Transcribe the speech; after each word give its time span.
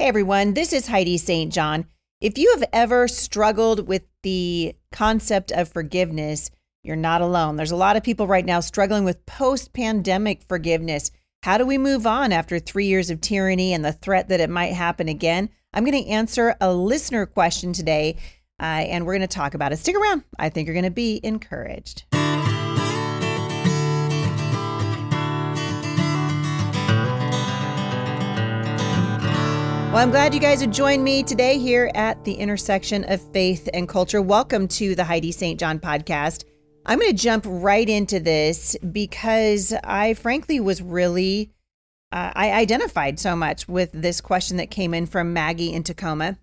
Hey 0.00 0.06
everyone, 0.06 0.54
this 0.54 0.72
is 0.72 0.86
Heidi 0.86 1.18
St. 1.18 1.52
John. 1.52 1.84
If 2.20 2.38
you 2.38 2.54
have 2.56 2.68
ever 2.72 3.08
struggled 3.08 3.88
with 3.88 4.04
the 4.22 4.76
concept 4.92 5.50
of 5.50 5.72
forgiveness, 5.72 6.52
you're 6.84 6.94
not 6.94 7.20
alone. 7.20 7.56
There's 7.56 7.72
a 7.72 7.76
lot 7.76 7.96
of 7.96 8.04
people 8.04 8.28
right 8.28 8.44
now 8.44 8.60
struggling 8.60 9.02
with 9.02 9.26
post 9.26 9.72
pandemic 9.72 10.44
forgiveness. 10.44 11.10
How 11.42 11.58
do 11.58 11.66
we 11.66 11.78
move 11.78 12.06
on 12.06 12.30
after 12.30 12.60
three 12.60 12.86
years 12.86 13.10
of 13.10 13.20
tyranny 13.20 13.72
and 13.72 13.84
the 13.84 13.92
threat 13.92 14.28
that 14.28 14.38
it 14.38 14.50
might 14.50 14.72
happen 14.72 15.08
again? 15.08 15.50
I'm 15.74 15.84
going 15.84 16.00
to 16.00 16.08
answer 16.08 16.54
a 16.60 16.72
listener 16.72 17.26
question 17.26 17.72
today, 17.72 18.18
uh, 18.60 18.86
and 18.86 19.04
we're 19.04 19.18
going 19.18 19.28
to 19.28 19.36
talk 19.36 19.54
about 19.54 19.72
it. 19.72 19.78
Stick 19.78 19.96
around. 19.96 20.22
I 20.38 20.48
think 20.48 20.68
you're 20.68 20.74
going 20.74 20.84
to 20.84 20.92
be 20.92 21.18
encouraged. 21.24 22.04
Well, 29.88 29.96
I'm 29.96 30.10
glad 30.10 30.34
you 30.34 30.40
guys 30.40 30.60
have 30.60 30.70
joined 30.70 31.02
me 31.02 31.22
today 31.22 31.56
here 31.56 31.90
at 31.94 32.22
the 32.22 32.34
intersection 32.34 33.04
of 33.10 33.22
faith 33.32 33.70
and 33.72 33.88
culture. 33.88 34.20
Welcome 34.20 34.68
to 34.68 34.94
the 34.94 35.02
Heidi 35.02 35.32
St. 35.32 35.58
John 35.58 35.80
podcast. 35.80 36.44
I'm 36.84 36.98
going 36.98 37.10
to 37.10 37.16
jump 37.16 37.44
right 37.48 37.88
into 37.88 38.20
this 38.20 38.76
because 38.92 39.72
I 39.82 40.12
frankly 40.12 40.60
was 40.60 40.82
really, 40.82 41.52
uh, 42.12 42.32
I 42.34 42.52
identified 42.52 43.18
so 43.18 43.34
much 43.34 43.66
with 43.66 43.90
this 43.92 44.20
question 44.20 44.58
that 44.58 44.70
came 44.70 44.92
in 44.92 45.06
from 45.06 45.32
Maggie 45.32 45.72
in 45.72 45.84
Tacoma. 45.84 46.36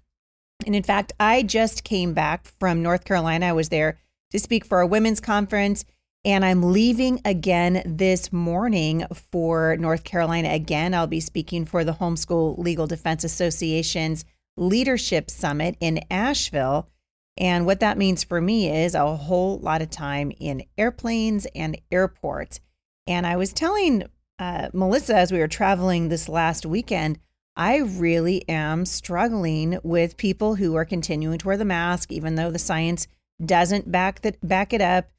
And 0.66 0.76
in 0.76 0.84
fact, 0.84 1.14
I 1.20 1.44
just 1.44 1.84
came 1.84 2.16
back 2.16 2.48
from 2.60 2.82
North 2.82 3.06
Carolina. 3.06 3.46
I 3.46 3.54
was 3.54 3.70
there 3.70 4.00
to 4.32 4.40
speak 4.40 4.66
for 4.66 4.82
a 4.82 4.88
women's 4.88 5.20
conference 5.20 5.86
and 6.26 6.44
I'm 6.44 6.74
leaving 6.74 7.22
again 7.24 7.84
this 7.86 8.34
morning 8.34 9.06
for 9.14 9.78
North 9.78 10.04
Carolina 10.04 10.50
again. 10.50 10.96
I'll 10.96 11.06
be 11.06 11.20
speaking 11.20 11.66
for 11.66 11.84
the 11.84 11.94
Homeschool 11.94 12.58
Legal 12.58 12.88
Defense 12.88 13.24
Association's 13.24 14.26
Leadership 14.58 15.30
Summit 15.30 15.78
in 15.80 16.02
Asheville. 16.10 16.90
And 17.38 17.68
what 17.68 17.80
that 17.82 18.00
means 18.00 18.24
for 18.24 18.42
me 18.42 18.76
is 18.76 18.96
a 18.96 19.16
whole 19.16 19.60
lot 19.60 19.84
of 19.84 19.92
time 19.92 20.32
in 20.40 20.64
airplanes 20.80 21.46
and 21.54 21.80
airports. 21.92 22.60
And 23.06 23.28
I 23.28 23.38
was 23.38 23.54
telling 23.54 24.06
uh, 24.40 24.70
Melissa 24.74 25.16
as 25.16 25.32
we 25.32 25.38
were 25.38 25.48
traveling 25.48 26.10
this 26.10 26.28
last 26.28 26.66
weekend, 26.66 27.20
I 27.56 27.78
really 27.78 28.50
am 28.50 28.86
struggling 28.86 29.78
with 29.84 30.18
people 30.18 30.56
who 30.56 30.74
are 30.74 30.86
continuing 30.86 31.38
to 31.38 31.48
wear 31.48 31.58
the 31.58 31.66
mask, 31.66 32.12
even 32.12 32.34
though 32.34 32.50
the 32.50 32.58
science 32.58 33.08
doesn't 33.46 33.92
back 33.92 34.22
that 34.22 34.38
back 34.48 34.74
it 34.74 34.82
up 34.82 35.10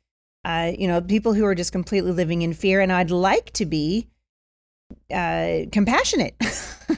uh, 0.47 0.73
you 0.79 0.87
know, 0.87 1.01
people 1.01 1.35
who 1.35 1.45
are 1.45 1.57
just 1.57 1.73
completely 1.73 2.13
living 2.13 2.43
in 2.43 2.55
fear. 2.55 2.81
And 2.81 2.93
I'd 2.93 3.11
like 3.11 3.53
to 3.55 3.67
be 3.67 4.07
uh, 5.13 5.63
compassionate. 5.73 6.37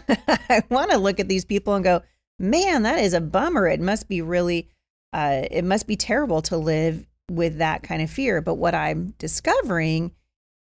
I 0.09 0.63
want 0.69 0.91
to 0.91 0.99
look 0.99 1.19
at 1.19 1.29
these 1.29 1.47
people 1.47 1.75
and 1.75 1.83
go, 1.83 2.03
man, 2.39 2.83
that 2.83 2.99
is 2.99 3.15
a 3.15 3.23
bummer. 3.23 3.67
It 3.67 3.81
must 3.81 4.07
be 4.07 4.21
really, 4.21 4.69
uh, 5.15 5.45
it 5.51 5.65
must 5.65 5.87
be 5.87 5.97
terrible 5.97 6.43
to 6.43 6.59
live 6.59 7.07
with 7.31 7.57
that 7.57 7.83
kind 7.83 8.03
of 8.03 8.11
fear. 8.11 8.43
But 8.43 8.57
what 8.57 8.75
I'm 8.75 9.15
discovering 9.17 10.13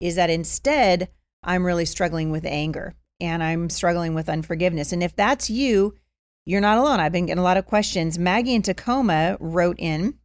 is 0.00 0.14
that 0.14 0.30
instead, 0.30 1.08
I'm 1.42 1.66
really 1.66 1.86
struggling 1.86 2.30
with 2.30 2.44
anger 2.44 2.94
and 3.18 3.42
I'm 3.42 3.68
struggling 3.68 4.14
with 4.14 4.28
unforgiveness. 4.28 4.92
And 4.92 5.02
if 5.02 5.16
that's 5.16 5.50
you, 5.50 5.96
you're 6.44 6.60
not 6.60 6.78
alone. 6.78 7.00
I've 7.00 7.10
been 7.10 7.26
getting 7.26 7.40
a 7.40 7.44
lot 7.44 7.56
of 7.56 7.66
questions. 7.66 8.16
Maggie 8.16 8.54
in 8.54 8.62
Tacoma 8.62 9.36
wrote 9.40 9.80
in 9.80 10.18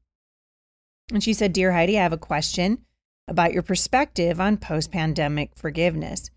and 1.11 1.23
she 1.23 1.33
said, 1.33 1.53
Dear 1.53 1.71
Heidi, 1.73 1.97
I 1.97 2.03
have 2.03 2.13
a 2.13 2.17
question 2.17 2.85
about 3.27 3.53
your 3.53 3.63
perspective 3.63 4.39
on 4.39 4.57
post 4.57 4.91
pandemic 4.91 5.51
forgiveness. 5.55 6.29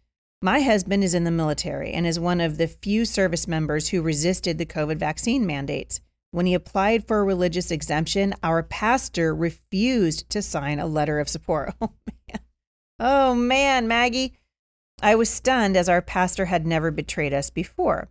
My 0.42 0.60
husband 0.60 1.02
is 1.02 1.14
in 1.14 1.24
the 1.24 1.30
military 1.30 1.92
and 1.92 2.06
is 2.06 2.20
one 2.20 2.40
of 2.40 2.58
the 2.58 2.68
few 2.68 3.04
service 3.04 3.48
members 3.48 3.88
who 3.88 4.02
resisted 4.02 4.58
the 4.58 4.66
COVID 4.66 4.96
vaccine 4.96 5.46
mandates. 5.46 6.00
When 6.32 6.46
he 6.46 6.54
applied 6.54 7.06
for 7.06 7.20
a 7.20 7.24
religious 7.24 7.70
exemption, 7.70 8.34
our 8.42 8.62
pastor 8.62 9.34
refused 9.34 10.28
to 10.30 10.42
sign 10.42 10.78
a 10.78 10.86
letter 10.86 11.20
of 11.20 11.28
support. 11.28 11.74
Oh, 11.80 11.92
man. 12.06 12.40
Oh, 13.00 13.34
man, 13.34 13.88
Maggie. 13.88 14.36
I 15.02 15.14
was 15.14 15.28
stunned 15.28 15.76
as 15.76 15.88
our 15.88 16.02
pastor 16.02 16.44
had 16.44 16.66
never 16.66 16.90
betrayed 16.90 17.32
us 17.32 17.50
before. 17.50 18.08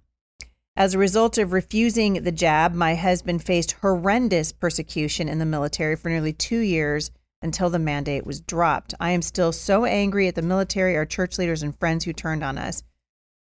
As 0.75 0.95
a 0.95 0.99
result 0.99 1.37
of 1.37 1.53
refusing 1.53 2.23
the 2.23 2.31
jab, 2.31 2.73
my 2.73 2.95
husband 2.95 3.43
faced 3.43 3.73
horrendous 3.73 4.51
persecution 4.51 5.29
in 5.29 5.37
the 5.37 5.45
military 5.45 5.95
for 5.95 6.09
nearly 6.09 6.33
two 6.33 6.59
years 6.59 7.11
until 7.43 7.69
the 7.69 7.77
mandate 7.77 8.25
was 8.25 8.41
dropped. 8.41 8.95
I 8.99 9.11
am 9.11 9.21
still 9.21 9.51
so 9.51 9.85
angry 9.85 10.27
at 10.27 10.33
the 10.33 10.41
military, 10.41 10.97
our 10.97 11.05
church 11.05 11.37
leaders, 11.37 11.61
and 11.61 11.77
friends 11.77 12.05
who 12.05 12.13
turned 12.13 12.43
on 12.43 12.57
us. 12.57 12.83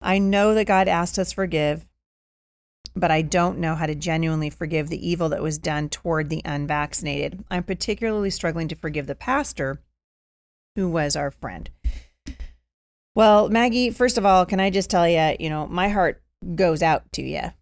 I 0.03 0.19
know 0.19 0.53
that 0.55 0.67
God 0.67 0.87
asked 0.87 1.19
us 1.19 1.33
forgive, 1.33 1.87
but 2.95 3.11
I 3.11 3.23
don't 3.23 3.59
know 3.59 3.75
how 3.75 3.87
to 3.87 3.95
genuinely 3.95 4.51
forgive 4.51 4.89
the 4.89 5.09
evil 5.09 5.31
that 5.31 5.43
was 5.43 5.57
done 5.57 5.89
toward 5.89 6.29
the 6.29 6.43
unvaccinated. 6.45 7.43
I'm 7.51 7.63
particularly 7.63 8.31
struggling 8.31 8.69
to 8.69 8.77
forgive 8.77 9.07
the 9.07 9.15
pastor 9.15 9.81
who 10.77 10.91
was 10.91 11.17
our 11.17 11.31
friend. 11.31 11.71
Well, 13.15 13.49
Maggie, 13.49 13.91
first 13.91 14.19
of 14.19 14.27
all, 14.27 14.45
can 14.45 14.61
I 14.61 14.69
just 14.71 14.91
tell 14.91 15.09
you, 15.09 15.37
you 15.39 15.49
know, 15.49 15.67
my 15.69 15.89
heart 15.89 16.21
goes 16.55 16.83
out 16.83 17.11
to 17.13 17.23
you. 17.23 17.53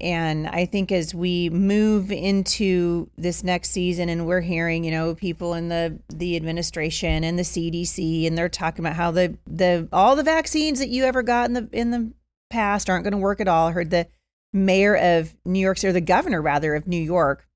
And 0.00 0.48
I 0.48 0.66
think 0.66 0.90
as 0.90 1.14
we 1.14 1.48
move 1.48 2.10
into 2.10 3.08
this 3.16 3.44
next 3.44 3.70
season 3.70 4.08
and 4.08 4.26
we're 4.26 4.40
hearing, 4.40 4.82
you 4.82 4.90
know, 4.90 5.14
people 5.14 5.54
in 5.54 5.68
the 5.68 6.00
the 6.08 6.34
administration 6.34 7.22
and 7.22 7.38
the 7.38 7.44
CDC 7.44 8.26
and 8.26 8.36
they're 8.36 8.48
talking 8.48 8.84
about 8.84 8.96
how 8.96 9.12
the 9.12 9.38
the 9.46 9.88
all 9.92 10.16
the 10.16 10.24
vaccines 10.24 10.80
that 10.80 10.88
you 10.88 11.04
ever 11.04 11.22
got 11.22 11.46
in 11.46 11.52
the 11.52 11.68
in 11.72 11.90
the 11.92 12.12
past 12.50 12.90
aren't 12.90 13.04
going 13.04 13.12
to 13.12 13.18
work 13.18 13.40
at 13.40 13.46
all. 13.46 13.68
I 13.68 13.72
heard 13.72 13.90
the 13.90 14.08
mayor 14.52 14.96
of 14.96 15.36
New 15.44 15.60
York 15.60 15.82
or 15.84 15.92
the 15.92 16.00
governor 16.00 16.42
rather 16.42 16.74
of 16.74 16.88
New 16.88 17.00
York 17.00 17.46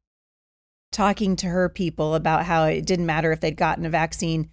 talking 0.92 1.36
to 1.36 1.48
her 1.48 1.68
people 1.68 2.14
about 2.14 2.44
how 2.44 2.64
it 2.64 2.86
didn't 2.86 3.06
matter 3.06 3.32
if 3.32 3.41
they'd 3.41 3.56
gotten 3.56 3.84
a 3.84 3.91
vaccine 3.91 4.50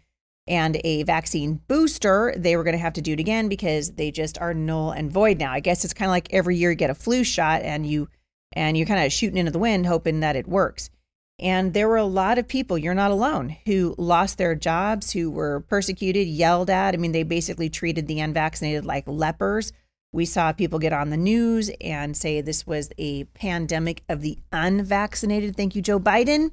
and 0.47 0.79
a 0.83 1.03
vaccine 1.03 1.61
booster, 1.67 2.33
they 2.37 2.55
were 2.55 2.63
going 2.63 2.75
to 2.75 2.81
have 2.81 2.93
to 2.93 3.01
do 3.01 3.13
it 3.13 3.19
again 3.19 3.47
because 3.47 3.91
they 3.91 4.11
just 4.11 4.37
are 4.39 4.53
null 4.53 4.91
and 4.91 5.11
void 5.11 5.39
now. 5.39 5.51
I 5.51 5.59
guess 5.59 5.83
it's 5.85 5.93
kind 5.93 6.09
of 6.09 6.11
like 6.11 6.33
every 6.33 6.57
year 6.57 6.71
you 6.71 6.75
get 6.75 6.89
a 6.89 6.95
flu 6.95 7.23
shot 7.23 7.61
and 7.61 7.85
you 7.85 8.09
and 8.55 8.77
you're 8.77 8.87
kind 8.87 9.03
of 9.03 9.11
shooting 9.11 9.37
into 9.37 9.51
the 9.51 9.59
wind 9.59 9.85
hoping 9.85 10.19
that 10.19 10.35
it 10.35 10.47
works. 10.47 10.89
And 11.39 11.73
there 11.73 11.87
were 11.87 11.97
a 11.97 12.05
lot 12.05 12.37
of 12.37 12.47
people, 12.47 12.77
you're 12.77 12.93
not 12.93 13.09
alone, 13.09 13.57
who 13.65 13.95
lost 13.97 14.37
their 14.37 14.53
jobs, 14.53 15.11
who 15.11 15.31
were 15.31 15.61
persecuted, 15.61 16.27
yelled 16.27 16.69
at. 16.69 16.93
I 16.93 16.97
mean, 16.97 17.11
they 17.11 17.23
basically 17.23 17.69
treated 17.69 18.07
the 18.07 18.19
unvaccinated 18.19 18.85
like 18.85 19.05
lepers. 19.07 19.73
We 20.11 20.25
saw 20.25 20.53
people 20.53 20.77
get 20.77 20.93
on 20.93 21.09
the 21.09 21.17
news 21.17 21.71
and 21.81 22.15
say 22.15 22.39
this 22.39 22.67
was 22.67 22.91
a 22.99 23.23
pandemic 23.23 24.03
of 24.07 24.21
the 24.21 24.37
unvaccinated. 24.51 25.57
Thank 25.57 25.75
you, 25.75 25.81
Joe 25.81 25.99
Biden 25.99 26.51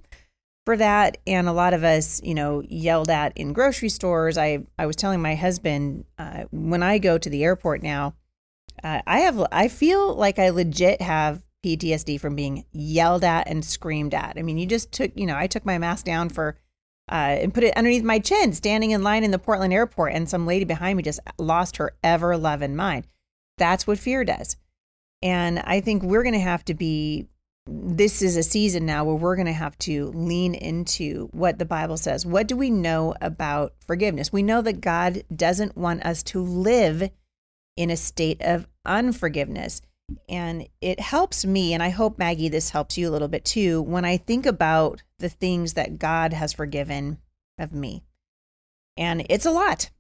for 0.67 0.77
that. 0.77 1.19
And 1.27 1.49
a 1.49 1.53
lot 1.53 1.75
of 1.75 1.85
us, 1.85 2.23
you 2.23 2.35
know, 2.35 2.63
yelled 2.69 3.11
at 3.11 3.37
in 3.37 3.53
grocery 3.53 3.89
stores. 3.89 4.39
I, 4.39 4.65
I 4.79 4.87
was 4.87 4.97
telling 4.97 5.23
my 5.23 5.35
husband 5.35 6.05
uh, 6.19 6.45
when 6.51 6.83
I 6.83 6.99
go 6.99 7.19
to 7.19 7.31
the 7.31 7.45
airport 7.45 7.83
now, 7.83 8.15
uh, 8.83 9.03
I 9.07 9.21
have, 9.21 9.45
I 9.53 9.69
feel 9.69 10.15
like 10.15 10.39
I 10.39 10.51
legit 10.51 11.03
have 11.03 11.43
PTSD 11.65 12.19
from 12.21 12.37
being 12.37 12.65
yelled 12.73 13.25
at 13.25 13.49
and 13.49 13.65
screamed 13.65 14.15
at. 14.15 14.37
I 14.39 14.43
mean, 14.43 14.59
you 14.59 14.67
just 14.67 14.93
took, 14.93 15.13
you 15.15 15.27
know, 15.27 15.37
I 15.37 15.47
took 15.47 15.67
my 15.67 15.79
mask 15.79 16.07
down 16.07 16.29
for, 16.29 16.57
uh, 17.11 17.37
and 17.43 17.53
put 17.53 17.65
it 17.65 17.77
underneath 17.77 18.05
my 18.05 18.19
chin, 18.19 18.53
standing 18.53 18.93
in 18.93 19.03
line 19.03 19.25
in 19.25 19.33
the 19.33 19.39
Portland 19.39 19.73
airport, 19.73 20.13
and 20.13 20.29
some 20.29 20.47
lady 20.47 20.65
behind 20.65 20.97
me 20.97 21.03
just 21.03 21.21
lost 21.39 21.77
her 21.77 21.93
ever 22.03 22.37
loving 22.37 22.77
mind. 22.77 23.07
That's 23.59 23.87
what 23.87 23.99
fear 23.99 24.25
does. 24.25 24.57
And 25.23 25.59
I 25.59 25.81
think 25.81 26.03
we're 26.03 26.23
going 26.23 26.35
to 26.35 26.41
have 26.41 26.65
to 26.67 26.75
be 26.75 27.27
this 27.73 28.21
is 28.21 28.37
a 28.37 28.43
season 28.43 28.85
now 28.85 29.05
where 29.05 29.15
we're 29.15 29.37
going 29.37 29.47
to 29.47 29.53
have 29.53 29.79
to 29.79 30.07
lean 30.09 30.55
into 30.55 31.29
what 31.33 31.59
the 31.59 31.65
Bible 31.65 31.97
says. 31.97 32.27
What 32.27 32.49
do 32.49 32.57
we 32.57 32.69
know 32.69 33.15
about 33.21 33.75
forgiveness? 33.87 34.33
We 34.33 34.43
know 34.43 34.61
that 34.63 34.81
God 34.81 35.23
doesn't 35.35 35.77
want 35.77 36.05
us 36.05 36.25
to 36.25 36.43
live 36.43 37.11
in 37.77 37.91
a 37.91 37.97
state 37.97 38.43
of 38.43 38.67
unforgiveness. 38.85 39.83
And 40.29 40.69
it 40.81 40.99
helps 40.99 41.45
me, 41.45 41.73
and 41.73 41.83
I 41.83 41.91
hope, 41.91 42.19
Maggie, 42.19 42.49
this 42.49 42.71
helps 42.71 42.99
you 42.99 43.09
a 43.09 43.13
little 43.13 43.29
bit 43.29 43.45
too, 43.45 43.81
when 43.81 44.05
I 44.05 44.17
think 44.17 44.45
about 44.45 45.05
the 45.21 45.29
things 45.29 45.75
that 45.75 46.01
God 46.01 46.33
has 46.33 46.53
forgiven 46.53 47.19
of 47.57 47.73
me. 47.73 48.03
And 48.97 49.25
it's 49.31 49.47
a 49.47 49.53
lot. 49.53 49.91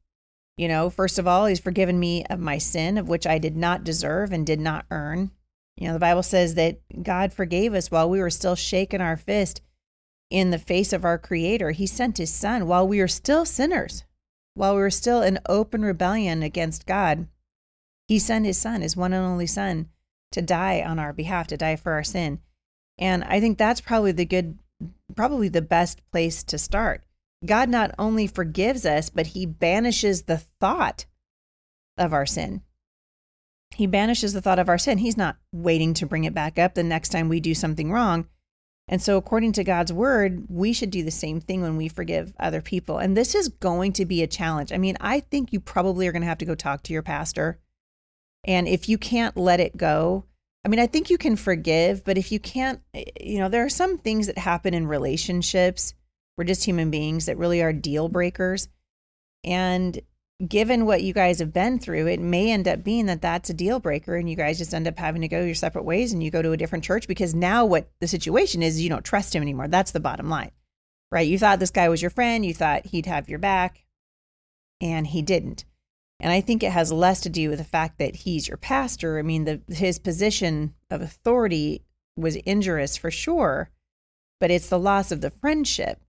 You 0.56 0.66
know, 0.66 0.90
first 0.90 1.20
of 1.20 1.28
all, 1.28 1.46
He's 1.46 1.60
forgiven 1.60 2.00
me 2.00 2.24
of 2.28 2.40
my 2.40 2.58
sin, 2.58 2.98
of 2.98 3.08
which 3.08 3.26
I 3.26 3.38
did 3.38 3.56
not 3.56 3.84
deserve 3.84 4.32
and 4.32 4.44
did 4.44 4.58
not 4.58 4.84
earn. 4.90 5.30
You 5.76 5.88
know, 5.88 5.94
the 5.94 5.98
Bible 5.98 6.22
says 6.22 6.54
that 6.54 6.80
God 7.02 7.32
forgave 7.32 7.74
us 7.74 7.90
while 7.90 8.08
we 8.08 8.20
were 8.20 8.30
still 8.30 8.56
shaking 8.56 9.00
our 9.00 9.16
fist 9.16 9.62
in 10.30 10.50
the 10.50 10.58
face 10.58 10.92
of 10.92 11.04
our 11.04 11.18
Creator. 11.18 11.72
He 11.72 11.86
sent 11.86 12.18
His 12.18 12.32
Son 12.32 12.66
while 12.66 12.86
we 12.86 13.00
were 13.00 13.08
still 13.08 13.44
sinners, 13.44 14.04
while 14.54 14.74
we 14.74 14.80
were 14.80 14.90
still 14.90 15.22
in 15.22 15.38
open 15.48 15.82
rebellion 15.82 16.42
against 16.42 16.86
God. 16.86 17.26
He 18.08 18.18
sent 18.18 18.46
His 18.46 18.58
Son, 18.58 18.82
His 18.82 18.96
one 18.96 19.12
and 19.12 19.24
only 19.24 19.46
Son, 19.46 19.88
to 20.32 20.42
die 20.42 20.82
on 20.82 20.98
our 20.98 21.12
behalf, 21.12 21.46
to 21.48 21.56
die 21.56 21.76
for 21.76 21.92
our 21.92 22.04
sin. 22.04 22.40
And 22.98 23.24
I 23.24 23.40
think 23.40 23.56
that's 23.56 23.80
probably 23.80 24.12
the 24.12 24.26
good, 24.26 24.58
probably 25.16 25.48
the 25.48 25.62
best 25.62 26.00
place 26.12 26.42
to 26.44 26.58
start. 26.58 27.02
God 27.44 27.68
not 27.68 27.94
only 27.98 28.26
forgives 28.26 28.84
us, 28.84 29.08
but 29.08 29.28
He 29.28 29.46
banishes 29.46 30.22
the 30.22 30.38
thought 30.38 31.06
of 31.96 32.12
our 32.12 32.26
sin. 32.26 32.62
He 33.74 33.86
banishes 33.86 34.32
the 34.32 34.40
thought 34.40 34.58
of 34.58 34.68
our 34.68 34.78
sin. 34.78 34.98
He's 34.98 35.16
not 35.16 35.36
waiting 35.52 35.94
to 35.94 36.06
bring 36.06 36.24
it 36.24 36.34
back 36.34 36.58
up 36.58 36.74
the 36.74 36.82
next 36.82 37.10
time 37.10 37.28
we 37.28 37.40
do 37.40 37.54
something 37.54 37.90
wrong. 37.90 38.26
And 38.88 39.00
so, 39.00 39.16
according 39.16 39.52
to 39.52 39.64
God's 39.64 39.92
word, 39.92 40.46
we 40.48 40.72
should 40.72 40.90
do 40.90 41.04
the 41.04 41.12
same 41.12 41.40
thing 41.40 41.62
when 41.62 41.76
we 41.76 41.88
forgive 41.88 42.34
other 42.40 42.60
people. 42.60 42.98
And 42.98 43.16
this 43.16 43.36
is 43.36 43.48
going 43.48 43.92
to 43.94 44.04
be 44.04 44.20
a 44.22 44.26
challenge. 44.26 44.72
I 44.72 44.78
mean, 44.78 44.96
I 45.00 45.20
think 45.20 45.52
you 45.52 45.60
probably 45.60 46.08
are 46.08 46.12
going 46.12 46.22
to 46.22 46.28
have 46.28 46.38
to 46.38 46.44
go 46.44 46.56
talk 46.56 46.82
to 46.82 46.92
your 46.92 47.02
pastor. 47.02 47.60
And 48.44 48.66
if 48.66 48.88
you 48.88 48.98
can't 48.98 49.36
let 49.36 49.60
it 49.60 49.76
go, 49.76 50.24
I 50.64 50.68
mean, 50.68 50.80
I 50.80 50.88
think 50.88 51.08
you 51.08 51.18
can 51.18 51.36
forgive, 51.36 52.04
but 52.04 52.18
if 52.18 52.32
you 52.32 52.40
can't, 52.40 52.80
eh, 52.92 53.04
you 53.20 53.38
know, 53.38 53.48
there 53.48 53.64
are 53.64 53.70
some 53.70 53.96
things 53.96 54.26
that 54.26 54.38
happen 54.38 54.74
in 54.74 54.88
relationships. 54.88 55.94
We're 56.36 56.44
just 56.44 56.64
human 56.64 56.90
beings 56.90 57.26
that 57.26 57.38
really 57.38 57.62
are 57.62 57.72
deal 57.72 58.08
breakers. 58.08 58.68
And 59.44 60.00
given 60.48 60.86
what 60.86 61.02
you 61.02 61.12
guys 61.12 61.38
have 61.38 61.52
been 61.52 61.78
through, 61.78 62.06
it 62.06 62.20
may 62.20 62.50
end 62.50 62.66
up 62.66 62.82
being 62.82 63.06
that 63.06 63.22
that's 63.22 63.50
a 63.50 63.54
deal 63.54 63.78
breaker 63.78 64.16
and 64.16 64.28
you 64.28 64.36
guys 64.36 64.58
just 64.58 64.72
end 64.72 64.88
up 64.88 64.98
having 64.98 65.22
to 65.22 65.28
go 65.28 65.42
your 65.42 65.54
separate 65.54 65.84
ways 65.84 66.12
and 66.12 66.22
you 66.22 66.30
go 66.30 66.42
to 66.42 66.52
a 66.52 66.56
different 66.56 66.84
church 66.84 67.06
because 67.06 67.34
now 67.34 67.64
what 67.64 67.90
the 68.00 68.08
situation 68.08 68.62
is, 68.62 68.80
you 68.80 68.88
don't 68.88 69.04
trust 69.04 69.34
him 69.34 69.42
anymore. 69.42 69.68
That's 69.68 69.90
the 69.92 70.00
bottom 70.00 70.28
line, 70.28 70.52
right? 71.10 71.26
You 71.26 71.38
thought 71.38 71.58
this 71.58 71.70
guy 71.70 71.88
was 71.88 72.02
your 72.02 72.10
friend, 72.10 72.44
you 72.44 72.54
thought 72.54 72.86
he'd 72.86 73.06
have 73.06 73.28
your 73.28 73.38
back, 73.38 73.84
and 74.80 75.06
he 75.06 75.22
didn't. 75.22 75.64
And 76.20 76.32
I 76.32 76.40
think 76.40 76.62
it 76.62 76.72
has 76.72 76.92
less 76.92 77.20
to 77.22 77.28
do 77.28 77.48
with 77.48 77.58
the 77.58 77.64
fact 77.64 77.98
that 77.98 78.16
he's 78.16 78.48
your 78.48 78.58
pastor. 78.58 79.18
I 79.18 79.22
mean, 79.22 79.44
the, 79.44 79.60
his 79.68 79.98
position 79.98 80.74
of 80.90 81.00
authority 81.00 81.82
was 82.16 82.36
injurious 82.36 82.96
for 82.96 83.10
sure, 83.10 83.70
but 84.38 84.50
it's 84.50 84.68
the 84.68 84.78
loss 84.78 85.12
of 85.12 85.22
the 85.22 85.30
friendship 85.30 86.02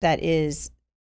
that 0.00 0.22
is 0.22 0.70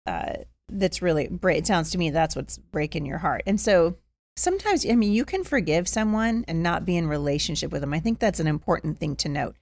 uh, 0.05 0.33
that's 0.69 1.01
really 1.01 1.29
it 1.43 1.67
sounds 1.67 1.91
to 1.91 1.97
me 1.97 2.09
that's 2.09 2.35
what's 2.35 2.57
breaking 2.57 3.05
your 3.05 3.19
heart. 3.19 3.43
And 3.45 3.59
so 3.59 3.97
sometimes 4.35 4.85
i 4.87 4.93
mean 4.93 5.11
you 5.11 5.25
can 5.25 5.43
forgive 5.43 5.87
someone 5.87 6.45
and 6.47 6.61
not 6.61 6.85
be 6.85 6.95
in 6.95 7.07
relationship 7.07 7.71
with 7.71 7.81
them. 7.81 7.93
I 7.93 7.99
think 7.99 8.19
that's 8.19 8.39
an 8.39 8.47
important 8.47 8.99
thing 8.99 9.15
to 9.17 9.29
note. 9.29 9.55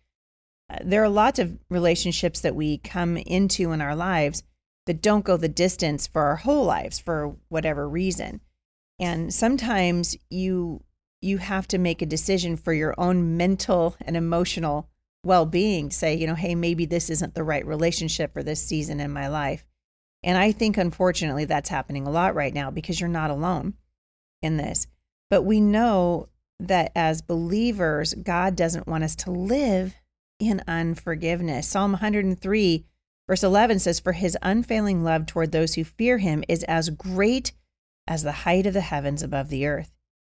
Uh, 0.69 0.77
there 0.83 1.03
are 1.03 1.09
lots 1.09 1.39
of 1.39 1.57
relationships 1.69 2.41
that 2.41 2.55
we 2.55 2.79
come 2.79 3.17
into 3.17 3.71
in 3.71 3.81
our 3.81 3.95
lives 3.95 4.43
that 4.85 5.01
don't 5.01 5.25
go 5.25 5.37
the 5.37 5.47
distance 5.47 6.07
for 6.07 6.23
our 6.23 6.37
whole 6.37 6.65
lives 6.65 6.99
for 6.99 7.35
whatever 7.49 7.87
reason. 7.87 8.41
And 8.99 9.33
sometimes 9.33 10.15
you 10.29 10.83
you 11.21 11.37
have 11.37 11.67
to 11.69 11.77
make 11.77 12.01
a 12.01 12.07
decision 12.07 12.55
for 12.57 12.73
your 12.73 12.93
own 12.97 13.37
mental 13.37 13.95
and 14.01 14.15
emotional 14.15 14.89
well-being. 15.23 15.91
Say 15.91 16.15
you 16.15 16.27
know 16.27 16.35
hey 16.35 16.55
maybe 16.55 16.85
this 16.85 17.09
isn't 17.09 17.35
the 17.35 17.43
right 17.43 17.65
relationship 17.65 18.33
for 18.33 18.43
this 18.43 18.61
season 18.61 18.99
in 18.99 19.11
my 19.11 19.27
life 19.27 19.65
and 20.25 20.39
I 20.39 20.51
think, 20.51 20.75
unfortunately, 20.75 21.45
that's 21.45 21.69
happening 21.69 22.07
a 22.07 22.12
lot 22.12 22.33
right 22.33 22.54
now 22.54 22.72
because 22.72 23.00
you're 23.00 23.07
not 23.07 23.30
alone 23.30 23.75
in 24.42 24.57
this. 24.57 24.88
But 25.30 25.44
we 25.44 25.62
know 25.62 26.30
that 26.60 26.92
as 26.95 27.22
believers, 27.22 28.16
God 28.16 28.56
doesn't 28.56 28.88
want 28.88 29.04
us 29.04 29.16
to 29.18 29.31
live 29.31 29.95
in 30.39 30.63
unforgiveness. 30.68 31.68
Psalm 31.68 31.92
103, 31.92 32.86
verse 33.27 33.44
11 33.44 33.77
says, 33.80 34.00
For 34.00 34.13
his 34.13 34.36
unfailing 34.42 35.04
love 35.04 35.27
toward 35.27 35.51
those 35.51 35.75
who 35.75 35.83
fear 35.83 36.18
him 36.18 36.44
is 36.48 36.63
as 36.63 36.89
great 36.89 37.51
as 38.07 38.24
the 38.24 38.31
height 38.31 38.66
of 38.66 38.74
the 38.74 38.81
heavens 38.81 39.22
above 39.22 39.50
the 39.50 39.68
earth. 39.68 39.92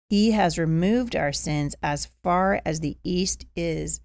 He 0.08 0.30
has 0.32 0.56
removed 0.56 1.16
our 1.16 1.32
sins 1.32 1.74
as 1.82 2.08
far 2.22 2.62
as 2.64 2.78
the 2.78 2.96
east 3.02 3.46
is 3.56 4.00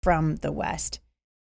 from 0.00 0.36
the 0.36 0.52
west. 0.52 1.00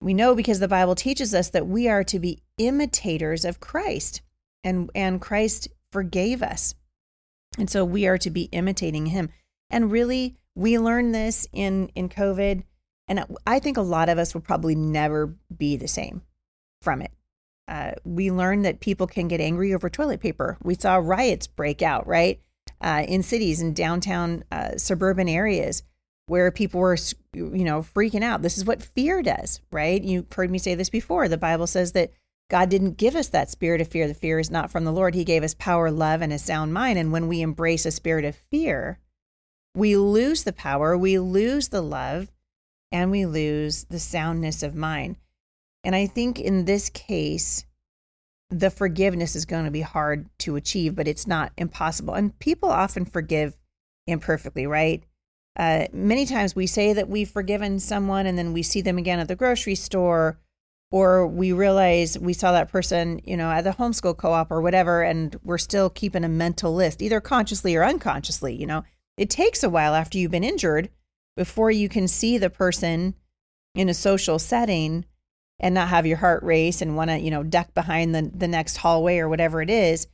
We 0.02 0.16
know 0.16 0.34
because 0.34 0.60
the 0.60 0.68
Bible 0.68 0.96
teaches 0.96 1.36
us 1.36 1.50
that 1.50 1.68
we 1.68 1.88
are 1.88 2.04
to 2.06 2.20
be 2.20 2.42
imitators 2.60 3.44
of 3.44 3.60
Christ 3.60 4.22
and 4.64 4.92
and 4.94 5.20
Christ 5.20 5.70
forgave 5.92 6.44
us. 6.44 6.76
And 7.58 7.70
so 7.70 7.84
we 7.84 8.06
are 8.06 8.20
to 8.20 8.30
be 8.30 8.44
imitating 8.52 9.08
him. 9.08 9.30
And 9.72 9.92
really 9.92 10.36
we 10.54 10.78
learned 10.78 11.16
this 11.16 11.48
in 11.52 11.90
in 11.96 12.10
COVID 12.10 12.64
and 13.08 13.26
I 13.48 13.58
think 13.58 13.76
a 13.76 13.82
lot 13.82 14.08
of 14.08 14.20
us 14.20 14.36
will 14.36 14.42
probably 14.42 14.76
never 14.76 15.36
be 15.56 15.76
the 15.76 15.88
same 15.88 16.22
from 16.82 17.02
it. 17.02 17.12
Uh, 17.68 17.92
we 18.04 18.32
learned 18.32 18.66
that 18.66 18.80
people 18.80 19.08
can 19.08 19.28
get 19.28 19.42
angry 19.42 19.74
over 19.74 19.90
toilet 19.90 20.20
paper. 20.20 20.58
We 20.64 20.76
saw 20.76 20.96
riots 20.96 21.48
break 21.48 21.82
out, 21.82 22.08
right? 22.08 22.40
Uh, 22.82 23.06
in 23.08 23.24
cities 23.24 23.62
and 23.62 23.76
downtown 23.76 24.44
uh, 24.52 24.78
suburban 24.78 25.28
areas 25.28 25.84
where 26.28 26.52
people 26.52 26.80
were, 26.80 26.98
you 27.34 27.64
know, 27.64 27.82
freaking 27.82 28.24
out. 28.24 28.44
This 28.44 28.58
is 28.58 28.66
what 28.66 28.84
fear 28.84 29.22
does, 29.24 29.60
right? 29.72 30.02
You've 30.02 30.32
heard 30.32 30.52
me 30.52 30.60
say 30.60 30.76
this 30.76 30.90
before. 30.90 31.28
The 31.28 31.38
Bible 31.38 31.68
says 31.68 31.92
that 31.94 32.12
God 32.50 32.70
didn't 32.70 32.98
give 32.98 33.16
us 33.16 33.28
that 33.30 33.50
spirit 33.50 33.80
of 33.80 33.88
fear. 33.88 34.08
The 34.08 34.14
fear 34.14 34.40
is 34.40 34.50
not 34.50 34.72
from 34.72 34.84
the 34.84 34.92
Lord. 34.92 35.14
He 35.14 35.24
gave 35.24 35.44
us 35.44 35.54
power, 35.54 35.92
love, 35.92 36.22
and 36.22 36.34
a 36.34 36.40
sound 36.40 36.74
mind. 36.74 36.98
And 36.98 37.12
when 37.12 37.28
we 37.28 37.42
embrace 37.42 37.86
a 37.86 37.92
spirit 37.92 38.26
of 38.26 38.36
fear, 38.36 39.00
we 39.76 39.96
lose 39.96 40.44
the 40.44 40.54
power, 40.54 40.98
we 40.98 41.20
lose 41.20 41.70
the 41.70 41.82
love, 41.82 42.32
and 42.92 43.12
we 43.12 43.26
lose 43.26 43.84
the 43.86 44.00
soundness 44.00 44.64
of 44.64 44.76
mind. 44.76 45.18
And 45.84 45.96
I 45.96 46.08
think 46.08 46.40
in 46.40 46.66
this 46.66 46.90
case, 46.90 47.66
the 48.50 48.72
forgiveness 48.72 49.36
is 49.36 49.46
going 49.46 49.66
to 49.66 49.72
be 49.72 49.82
hard 49.82 50.28
to 50.40 50.56
achieve, 50.56 50.96
but 50.96 51.08
it's 51.08 51.28
not 51.28 51.52
impossible. 51.56 52.16
And 52.16 52.38
people 52.40 52.70
often 52.70 53.06
forgive 53.06 53.56
imperfectly, 54.08 54.66
right? 54.66 55.04
Uh, 55.56 55.86
many 55.94 56.26
times 56.26 56.56
we 56.56 56.66
say 56.66 56.94
that 56.94 57.10
we've 57.10 57.30
forgiven 57.30 57.80
someone 57.80 58.26
and 58.26 58.38
then 58.38 58.54
we 58.54 58.64
see 58.64 58.82
them 58.82 58.98
again 58.98 59.20
at 59.20 59.28
the 59.28 59.36
grocery 59.36 59.76
store 59.76 60.40
or 60.92 61.28
we 61.28 61.52
realize 61.52 62.18
we 62.18 62.34
saw 62.34 62.52
that 62.52 62.72
person, 62.72 63.22
you 63.24 63.38
know, 63.38 63.52
at 63.52 63.64
the 63.64 63.72
homeschool 63.72 64.18
co-op 64.18 64.52
or 64.52 64.62
whatever 64.62 65.04
and 65.04 65.36
we're 65.44 65.58
still 65.58 65.90
keeping 65.90 66.24
a 66.24 66.30
mental 66.30 66.74
list 66.74 67.02
either 67.02 67.22
consciously 67.22 67.76
or 67.76 67.84
unconsciously, 67.84 68.56
you 68.56 68.66
know. 68.66 68.84
It 69.18 69.30
takes 69.30 69.64
a 69.64 69.70
while 69.70 69.96
after 69.96 70.18
you've 70.18 70.32
been 70.32 70.44
injured 70.44 70.90
before 71.36 71.72
you 71.72 71.90
can 71.90 72.08
see 72.08 72.38
the 72.38 72.50
person 72.50 73.16
in 73.76 73.90
a 73.90 73.94
social 73.94 74.40
setting 74.40 75.06
and 75.60 75.76
not 75.76 75.90
have 75.90 76.06
your 76.06 76.18
heart 76.18 76.42
race 76.42 76.82
and 76.82 76.96
want 76.96 77.10
to, 77.10 77.18
you 77.20 77.30
know, 77.30 77.44
duck 77.44 77.74
behind 77.74 78.16
the 78.16 78.32
the 78.34 78.48
next 78.48 78.78
hallway 78.78 79.18
or 79.18 79.30
whatever 79.30 79.62
it 79.62 79.70
is. 79.70 80.08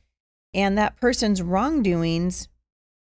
And 0.52 0.76
that 0.76 0.96
person's 0.96 1.42
wrongdoings 1.42 2.48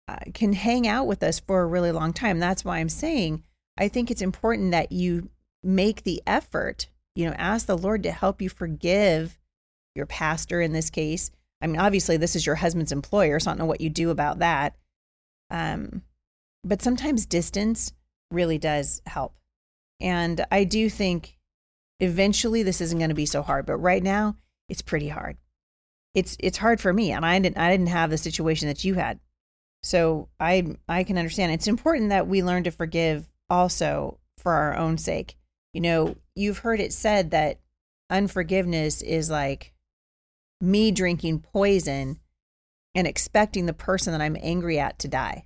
uh, 0.07 0.17
can 0.33 0.53
hang 0.53 0.87
out 0.87 1.05
with 1.05 1.23
us 1.23 1.39
for 1.39 1.61
a 1.61 1.67
really 1.67 1.91
long 1.91 2.13
time. 2.13 2.39
That's 2.39 2.65
why 2.65 2.79
I'm 2.79 2.89
saying 2.89 3.43
I 3.77 3.87
think 3.87 4.11
it's 4.11 4.21
important 4.21 4.71
that 4.71 4.91
you 4.91 5.29
make 5.63 6.03
the 6.03 6.21
effort, 6.27 6.87
you 7.15 7.25
know, 7.25 7.35
ask 7.37 7.65
the 7.65 7.77
Lord 7.77 8.03
to 8.03 8.11
help 8.11 8.41
you 8.41 8.49
forgive 8.49 9.37
your 9.95 10.05
pastor 10.05 10.61
in 10.61 10.73
this 10.73 10.89
case. 10.89 11.31
I 11.61 11.67
mean, 11.67 11.79
obviously, 11.79 12.17
this 12.17 12.35
is 12.35 12.45
your 12.45 12.55
husband's 12.55 12.91
employer, 12.91 13.39
so 13.39 13.49
I 13.49 13.53
don't 13.53 13.59
know 13.59 13.65
what 13.65 13.81
you 13.81 13.89
do 13.89 14.09
about 14.09 14.39
that. 14.39 14.75
Um, 15.49 16.03
but 16.63 16.81
sometimes 16.81 17.25
distance 17.25 17.93
really 18.31 18.57
does 18.57 19.01
help. 19.05 19.35
And 19.99 20.45
I 20.51 20.63
do 20.63 20.89
think 20.89 21.37
eventually 21.99 22.63
this 22.63 22.81
isn't 22.81 22.97
going 22.97 23.09
to 23.09 23.15
be 23.15 23.25
so 23.25 23.41
hard, 23.43 23.65
but 23.65 23.77
right 23.77 24.01
now 24.01 24.37
it's 24.69 24.81
pretty 24.81 25.09
hard. 25.09 25.37
It's 26.13 26.35
it's 26.39 26.57
hard 26.57 26.81
for 26.81 26.91
me, 26.91 27.11
and 27.11 27.25
I 27.25 27.39
didn't 27.39 27.57
I 27.57 27.71
didn't 27.71 27.87
have 27.87 28.09
the 28.09 28.17
situation 28.17 28.67
that 28.67 28.83
you 28.83 28.95
had. 28.95 29.19
So 29.83 30.29
I 30.39 30.75
I 30.89 31.03
can 31.03 31.17
understand. 31.17 31.51
It's 31.51 31.67
important 31.67 32.09
that 32.09 32.27
we 32.27 32.43
learn 32.43 32.63
to 32.63 32.71
forgive 32.71 33.29
also 33.49 34.19
for 34.37 34.53
our 34.53 34.75
own 34.75 34.97
sake. 34.97 35.35
You 35.73 35.81
know, 35.81 36.15
you've 36.35 36.59
heard 36.59 36.79
it 36.79 36.93
said 36.93 37.31
that 37.31 37.59
unforgiveness 38.09 39.01
is 39.01 39.29
like 39.29 39.73
me 40.59 40.91
drinking 40.91 41.39
poison 41.39 42.19
and 42.93 43.07
expecting 43.07 43.65
the 43.65 43.73
person 43.73 44.11
that 44.11 44.21
I'm 44.21 44.37
angry 44.41 44.79
at 44.79 44.99
to 44.99 45.07
die. 45.07 45.45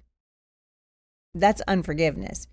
That's 1.34 1.62
unforgiveness. 1.67 2.48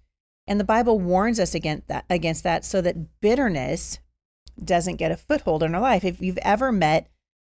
And 0.46 0.58
the 0.58 0.64
Bible 0.64 0.98
warns 0.98 1.38
us 1.38 1.54
against 1.54 1.88
that 1.88 2.04
against 2.10 2.42
that 2.44 2.64
so 2.64 2.80
that 2.80 3.20
bitterness 3.20 4.00
doesn't 4.62 4.96
get 4.96 5.12
a 5.12 5.16
foothold 5.16 5.62
in 5.62 5.74
our 5.74 5.80
life. 5.80 6.04
If 6.04 6.20
you've 6.20 6.38
ever 6.38 6.72
met, 6.72 7.08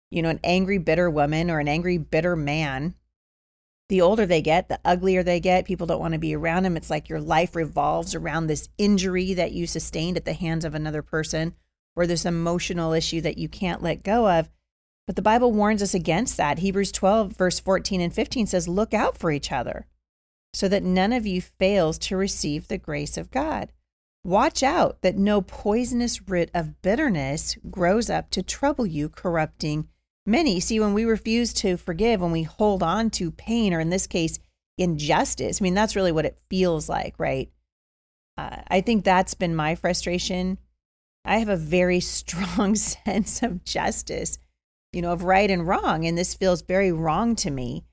you 0.09 0.21
know, 0.21 0.29
an 0.29 0.39
angry 0.43 0.77
bitter 0.77 1.09
woman 1.09 1.49
or 1.49 1.59
an 1.59 1.67
angry 1.67 1.97
bitter 1.97 2.35
man, 2.35 2.95
the 3.91 4.01
older 4.01 4.25
they 4.25 4.41
get, 4.41 4.69
the 4.69 4.79
uglier 4.85 5.21
they 5.21 5.41
get. 5.41 5.65
People 5.65 5.85
don't 5.85 5.99
want 5.99 6.13
to 6.13 6.17
be 6.17 6.33
around 6.33 6.63
them. 6.63 6.77
It's 6.77 6.89
like 6.89 7.09
your 7.09 7.19
life 7.19 7.57
revolves 7.57 8.15
around 8.15 8.47
this 8.47 8.69
injury 8.77 9.33
that 9.33 9.51
you 9.51 9.67
sustained 9.67 10.15
at 10.15 10.23
the 10.23 10.31
hands 10.31 10.63
of 10.63 10.73
another 10.73 11.01
person 11.01 11.55
or 11.93 12.07
this 12.07 12.25
emotional 12.25 12.93
issue 12.93 13.19
that 13.19 13.37
you 13.37 13.49
can't 13.49 13.83
let 13.83 14.01
go 14.01 14.29
of. 14.29 14.49
But 15.07 15.17
the 15.17 15.21
Bible 15.21 15.51
warns 15.51 15.83
us 15.83 15.93
against 15.93 16.37
that. 16.37 16.59
Hebrews 16.59 16.93
12, 16.93 17.33
verse 17.33 17.59
14 17.59 17.99
and 17.99 18.13
15 18.15 18.47
says, 18.47 18.69
Look 18.69 18.93
out 18.93 19.17
for 19.17 19.29
each 19.29 19.51
other 19.51 19.87
so 20.53 20.69
that 20.69 20.83
none 20.83 21.11
of 21.11 21.25
you 21.25 21.41
fails 21.41 21.97
to 21.97 22.15
receive 22.15 22.69
the 22.69 22.77
grace 22.77 23.17
of 23.17 23.29
God. 23.29 23.73
Watch 24.23 24.63
out 24.63 25.01
that 25.01 25.17
no 25.17 25.41
poisonous 25.41 26.29
root 26.29 26.49
of 26.53 26.81
bitterness 26.81 27.57
grows 27.69 28.09
up 28.09 28.29
to 28.29 28.41
trouble 28.41 28.85
you, 28.85 29.09
corrupting 29.09 29.89
many. 30.25 30.59
See, 30.59 30.79
when 30.79 30.93
we 30.93 31.05
refuse 31.05 31.53
to 31.53 31.77
forgive, 31.77 32.21
when 32.21 32.31
we 32.31 32.43
hold 32.43 32.83
on 32.83 33.09
to 33.11 33.31
pain, 33.31 33.73
or 33.73 33.79
in 33.79 33.89
this 33.89 34.07
case, 34.07 34.39
injustice, 34.77 35.61
I 35.61 35.63
mean, 35.63 35.73
that's 35.73 35.95
really 35.95 36.11
what 36.11 36.25
it 36.25 36.39
feels 36.49 36.89
like, 36.89 37.15
right? 37.17 37.51
Uh, 38.37 38.61
I 38.67 38.81
think 38.81 39.03
that's 39.03 39.33
been 39.33 39.55
my 39.55 39.75
frustration. 39.75 40.57
I 41.25 41.37
have 41.37 41.49
a 41.49 41.57
very 41.57 41.99
strong 42.17 42.75
sense 43.05 43.43
of 43.43 43.63
justice, 43.63 44.37
you 44.93 45.01
know, 45.01 45.11
of 45.11 45.23
right 45.23 45.49
and 45.49 45.67
wrong. 45.67 46.05
And 46.05 46.17
this 46.17 46.33
feels 46.33 46.61
very 46.61 46.91
wrong 46.91 47.35
to 47.37 47.51
me. 47.51 47.85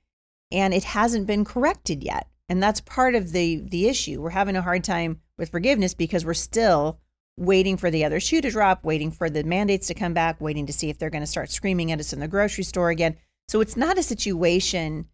And 0.51 0.73
it 0.73 0.83
hasn't 0.83 1.27
been 1.27 1.45
corrected 1.45 2.03
yet, 2.03 2.27
And 2.47 2.61
that's 2.61 2.81
part 2.81 3.13
of 3.13 3.33
the 3.33 3.57
the 3.57 3.87
issue. 3.87 4.19
We're 4.19 4.31
having 4.31 4.55
a 4.55 4.63
hard 4.63 4.83
time 4.83 5.21
with 5.37 5.51
forgiveness 5.51 5.93
because 5.93 6.25
we're 6.25 6.33
still 6.33 6.99
waiting 7.39 7.77
for 7.77 7.89
the 7.89 8.03
other 8.03 8.19
shoe 8.19 8.41
to 8.41 8.51
drop, 8.51 8.83
waiting 8.83 9.09
for 9.09 9.29
the 9.29 9.43
mandates 9.43 9.87
to 9.87 9.93
come 9.93 10.13
back, 10.13 10.39
waiting 10.41 10.65
to 10.65 10.73
see 10.73 10.89
if 10.89 10.97
they're 10.97 11.09
going 11.09 11.23
to 11.23 11.27
start 11.27 11.49
screaming 11.49 11.91
at 11.91 11.99
us 11.99 12.11
in 12.11 12.19
the 12.19 12.27
grocery 12.27 12.63
store 12.63 12.89
again. 12.89 13.15
So 13.47 13.61
it's 13.61 13.77
not 13.77 13.97
a 13.97 14.03
situation 14.03 15.07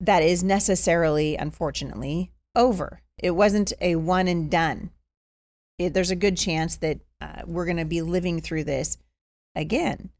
that 0.00 0.22
is 0.22 0.42
necessarily, 0.42 1.36
unfortunately, 1.36 2.32
over. 2.54 3.02
It 3.18 3.32
wasn't 3.32 3.72
a 3.80 3.96
one 3.96 4.28
and 4.28 4.50
done. 4.50 4.90
It, 5.78 5.94
there's 5.94 6.10
a 6.10 6.16
good 6.16 6.36
chance 6.36 6.76
that 6.76 7.00
uh, 7.20 7.42
we're 7.44 7.66
going 7.66 7.76
to 7.76 7.84
be 7.84 8.02
living 8.02 8.40
through 8.40 8.64
this 8.64 8.96
again. 9.54 10.10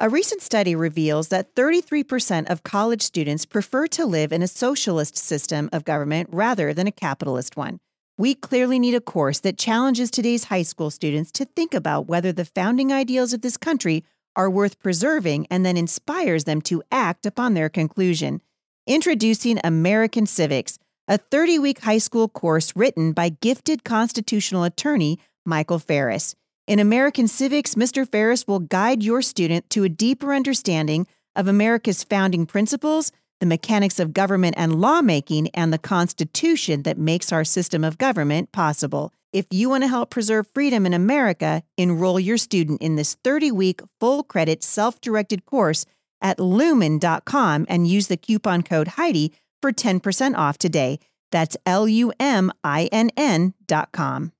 A 0.00 0.08
recent 0.08 0.42
study 0.42 0.74
reveals 0.74 1.28
that 1.28 1.54
33% 1.54 2.50
of 2.50 2.62
college 2.62 3.02
students 3.02 3.46
prefer 3.46 3.86
to 3.88 4.04
live 4.04 4.32
in 4.32 4.42
a 4.42 4.48
socialist 4.48 5.16
system 5.16 5.68
of 5.72 5.84
government 5.84 6.28
rather 6.32 6.74
than 6.74 6.86
a 6.86 6.92
capitalist 6.92 7.56
one. 7.56 7.78
We 8.16 8.36
clearly 8.36 8.78
need 8.78 8.94
a 8.94 9.00
course 9.00 9.40
that 9.40 9.58
challenges 9.58 10.08
today's 10.08 10.44
high 10.44 10.62
school 10.62 10.90
students 10.90 11.32
to 11.32 11.44
think 11.44 11.74
about 11.74 12.06
whether 12.06 12.32
the 12.32 12.44
founding 12.44 12.92
ideals 12.92 13.32
of 13.32 13.40
this 13.40 13.56
country 13.56 14.04
are 14.36 14.48
worth 14.48 14.78
preserving 14.78 15.48
and 15.50 15.66
then 15.66 15.76
inspires 15.76 16.44
them 16.44 16.62
to 16.62 16.82
act 16.92 17.26
upon 17.26 17.54
their 17.54 17.68
conclusion. 17.68 18.40
Introducing 18.86 19.58
American 19.64 20.26
Civics, 20.26 20.78
a 21.08 21.18
30 21.18 21.58
week 21.58 21.80
high 21.80 21.98
school 21.98 22.28
course 22.28 22.72
written 22.76 23.12
by 23.12 23.30
gifted 23.30 23.82
constitutional 23.82 24.62
attorney 24.62 25.18
Michael 25.44 25.80
Farris. 25.80 26.36
In 26.68 26.78
American 26.78 27.26
Civics, 27.26 27.74
Mr. 27.74 28.08
Farris 28.08 28.46
will 28.46 28.60
guide 28.60 29.02
your 29.02 29.22
student 29.22 29.68
to 29.70 29.82
a 29.82 29.88
deeper 29.88 30.32
understanding 30.32 31.08
of 31.34 31.48
America's 31.48 32.04
founding 32.04 32.46
principles, 32.46 33.10
the 33.40 33.46
mechanics 33.46 33.98
of 33.98 34.12
government 34.12 34.54
and 34.56 34.80
lawmaking, 34.80 35.48
and 35.54 35.72
the 35.72 35.78
Constitution 35.78 36.82
that 36.82 36.98
makes 36.98 37.32
our 37.32 37.44
system 37.44 37.84
of 37.84 37.98
government 37.98 38.52
possible. 38.52 39.12
If 39.32 39.46
you 39.50 39.68
want 39.68 39.82
to 39.82 39.88
help 39.88 40.10
preserve 40.10 40.46
freedom 40.54 40.86
in 40.86 40.94
America, 40.94 41.62
enroll 41.76 42.20
your 42.20 42.38
student 42.38 42.80
in 42.80 42.96
this 42.96 43.14
30 43.24 43.50
week 43.50 43.80
full 43.98 44.22
credit 44.22 44.62
self 44.62 45.00
directed 45.00 45.44
course 45.44 45.84
at 46.22 46.38
lumen.com 46.38 47.66
and 47.68 47.86
use 47.86 48.06
the 48.06 48.16
coupon 48.16 48.62
code 48.62 48.88
Heidi 48.88 49.32
for 49.60 49.72
10% 49.72 50.36
off 50.36 50.56
today. 50.56 51.00
That's 51.32 51.56
L 51.66 51.88
U 51.88 52.12
M 52.20 52.52
I 52.62 52.88
N 52.92 53.10
N.com. 53.16 54.32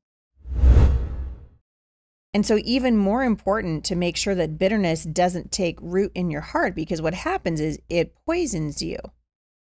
And 2.34 2.44
so, 2.44 2.58
even 2.64 2.96
more 2.96 3.22
important 3.22 3.84
to 3.84 3.94
make 3.94 4.16
sure 4.16 4.34
that 4.34 4.58
bitterness 4.58 5.04
doesn't 5.04 5.52
take 5.52 5.78
root 5.80 6.10
in 6.16 6.30
your 6.32 6.40
heart, 6.40 6.74
because 6.74 7.00
what 7.00 7.14
happens 7.14 7.60
is 7.60 7.78
it 7.88 8.16
poisons 8.26 8.82
you, 8.82 8.98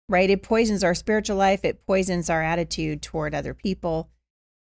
right? 0.10 0.30
It 0.30 0.44
poisons 0.44 0.84
our 0.84 0.94
spiritual 0.94 1.38
life, 1.38 1.64
it 1.64 1.86
poisons 1.88 2.30
our 2.30 2.44
attitude 2.44 3.02
toward 3.02 3.34
other 3.34 3.54
people. 3.54 4.10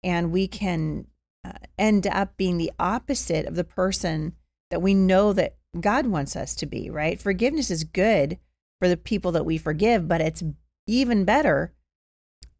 And 0.02 0.32
we 0.32 0.48
can 0.48 1.06
uh, 1.44 1.52
end 1.78 2.08
up 2.08 2.36
being 2.36 2.58
the 2.58 2.72
opposite 2.76 3.46
of 3.46 3.54
the 3.54 3.62
person 3.62 4.32
that 4.70 4.82
we 4.82 4.94
know 4.94 5.32
that 5.32 5.56
God 5.80 6.06
wants 6.08 6.34
us 6.34 6.56
to 6.56 6.66
be, 6.66 6.90
right? 6.90 7.22
Forgiveness 7.22 7.70
is 7.70 7.84
good 7.84 8.38
for 8.80 8.88
the 8.88 8.96
people 8.96 9.30
that 9.30 9.46
we 9.46 9.58
forgive, 9.58 10.08
but 10.08 10.20
it's 10.20 10.42
even 10.88 11.24
better 11.24 11.72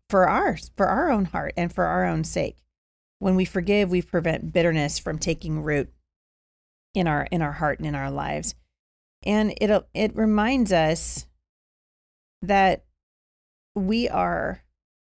for 0.08 0.28
ours, 0.28 0.70
for 0.76 0.86
our 0.86 1.10
own 1.10 1.24
heart 1.24 1.52
and 1.56 1.72
for 1.72 1.86
our 1.86 2.06
own 2.06 2.22
sake. 2.22 2.58
When 3.22 3.36
we 3.36 3.44
forgive, 3.44 3.88
we 3.88 4.02
prevent 4.02 4.52
bitterness 4.52 4.98
from 4.98 5.20
taking 5.20 5.62
root 5.62 5.92
in 6.92 7.06
our 7.06 7.28
in 7.30 7.40
our 7.40 7.52
heart 7.52 7.78
and 7.78 7.86
in 7.86 7.94
our 7.94 8.10
lives. 8.10 8.56
And 9.22 9.54
it 9.60 9.70
it 9.94 10.16
reminds 10.16 10.72
us 10.72 11.28
that 12.42 12.84
we 13.76 14.08
are 14.08 14.64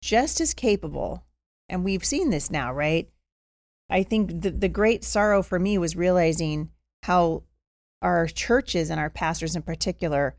just 0.03 0.41
as 0.41 0.53
capable 0.53 1.25
and 1.69 1.85
we've 1.85 2.05
seen 2.05 2.31
this 2.31 2.51
now, 2.51 2.73
right? 2.73 3.09
I 3.89 4.03
think 4.03 4.43
the, 4.43 4.51
the 4.51 4.69
great 4.69 5.05
sorrow 5.05 5.41
for 5.41 5.61
me 5.61 5.79
was 5.79 5.95
realizing 5.95 6.71
how 7.05 7.45
our 8.03 8.27
churches 8.27 8.91
and 8.91 8.99
our 8.99 9.11
pastors 9.11 9.55
in 9.55 9.63
particular 9.63 10.35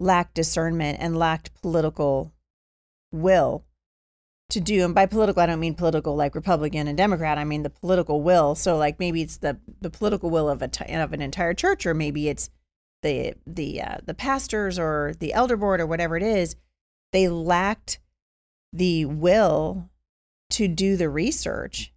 lacked 0.00 0.34
discernment 0.34 0.98
and 1.00 1.16
lacked 1.16 1.54
political 1.62 2.34
will 3.12 3.64
to 4.48 4.60
do 4.60 4.84
and 4.84 4.94
by 4.94 5.06
political 5.06 5.42
i 5.42 5.46
don't 5.46 5.58
mean 5.58 5.74
political 5.74 6.14
like 6.14 6.34
republican 6.34 6.86
and 6.86 6.96
democrat 6.96 7.36
i 7.36 7.44
mean 7.44 7.62
the 7.62 7.70
political 7.70 8.22
will. 8.22 8.54
So 8.54 8.76
like 8.76 8.98
maybe 8.98 9.22
it's 9.22 9.38
the 9.38 9.58
the 9.80 9.90
political 9.90 10.30
will 10.30 10.48
of 10.48 10.62
a 10.62 10.70
of 11.02 11.12
an 11.12 11.22
entire 11.22 11.54
church 11.54 11.84
or 11.86 11.94
maybe 11.94 12.28
it's 12.28 12.50
the 13.02 13.34
the 13.46 13.82
uh, 13.82 13.96
the 14.04 14.14
pastors 14.14 14.78
or 14.78 15.14
the 15.18 15.32
elder 15.32 15.56
board 15.56 15.80
or 15.80 15.86
whatever 15.86 16.16
it 16.16 16.22
is 16.22 16.56
they 17.12 17.28
lacked 17.28 17.98
the 18.72 19.04
will 19.04 19.90
to 20.50 20.68
do 20.68 20.96
the 20.96 21.08
research 21.08 21.92